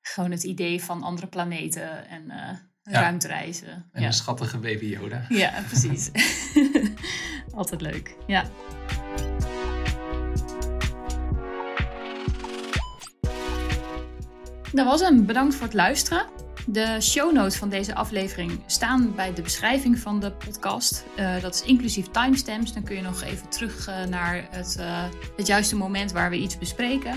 [0.00, 3.00] gewoon het idee van andere planeten en eh, Ja.
[3.00, 3.88] ruimtereizen.
[3.92, 4.06] en ja.
[4.06, 5.24] een schattige baby Yoda.
[5.28, 6.10] ja, precies.
[7.54, 8.16] Altijd leuk.
[8.26, 8.44] Ja.
[14.72, 15.26] Dat was hem.
[15.26, 16.26] Bedankt voor het luisteren.
[16.66, 21.04] De show notes van deze aflevering staan bij de beschrijving van de podcast.
[21.16, 22.72] Eh, dat is inclusief timestamps.
[22.72, 25.04] Dan kun je nog even terug eh, naar het, eh,
[25.36, 27.14] het juiste moment waar we iets bespreken.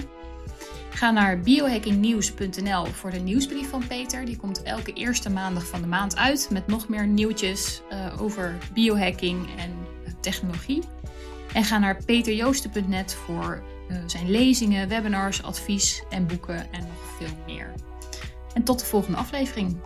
[0.90, 4.26] Ga naar biohackingnieuws.nl voor de nieuwsbrief van Peter.
[4.26, 7.82] Die komt elke eerste maandag van de maand uit met nog meer nieuwtjes
[8.20, 9.72] over biohacking en
[10.20, 10.84] technologie.
[11.54, 13.64] En ga naar peterjoosten.net voor
[14.06, 17.74] zijn lezingen, webinars, advies en boeken en nog veel meer.
[18.54, 19.78] En tot de volgende aflevering.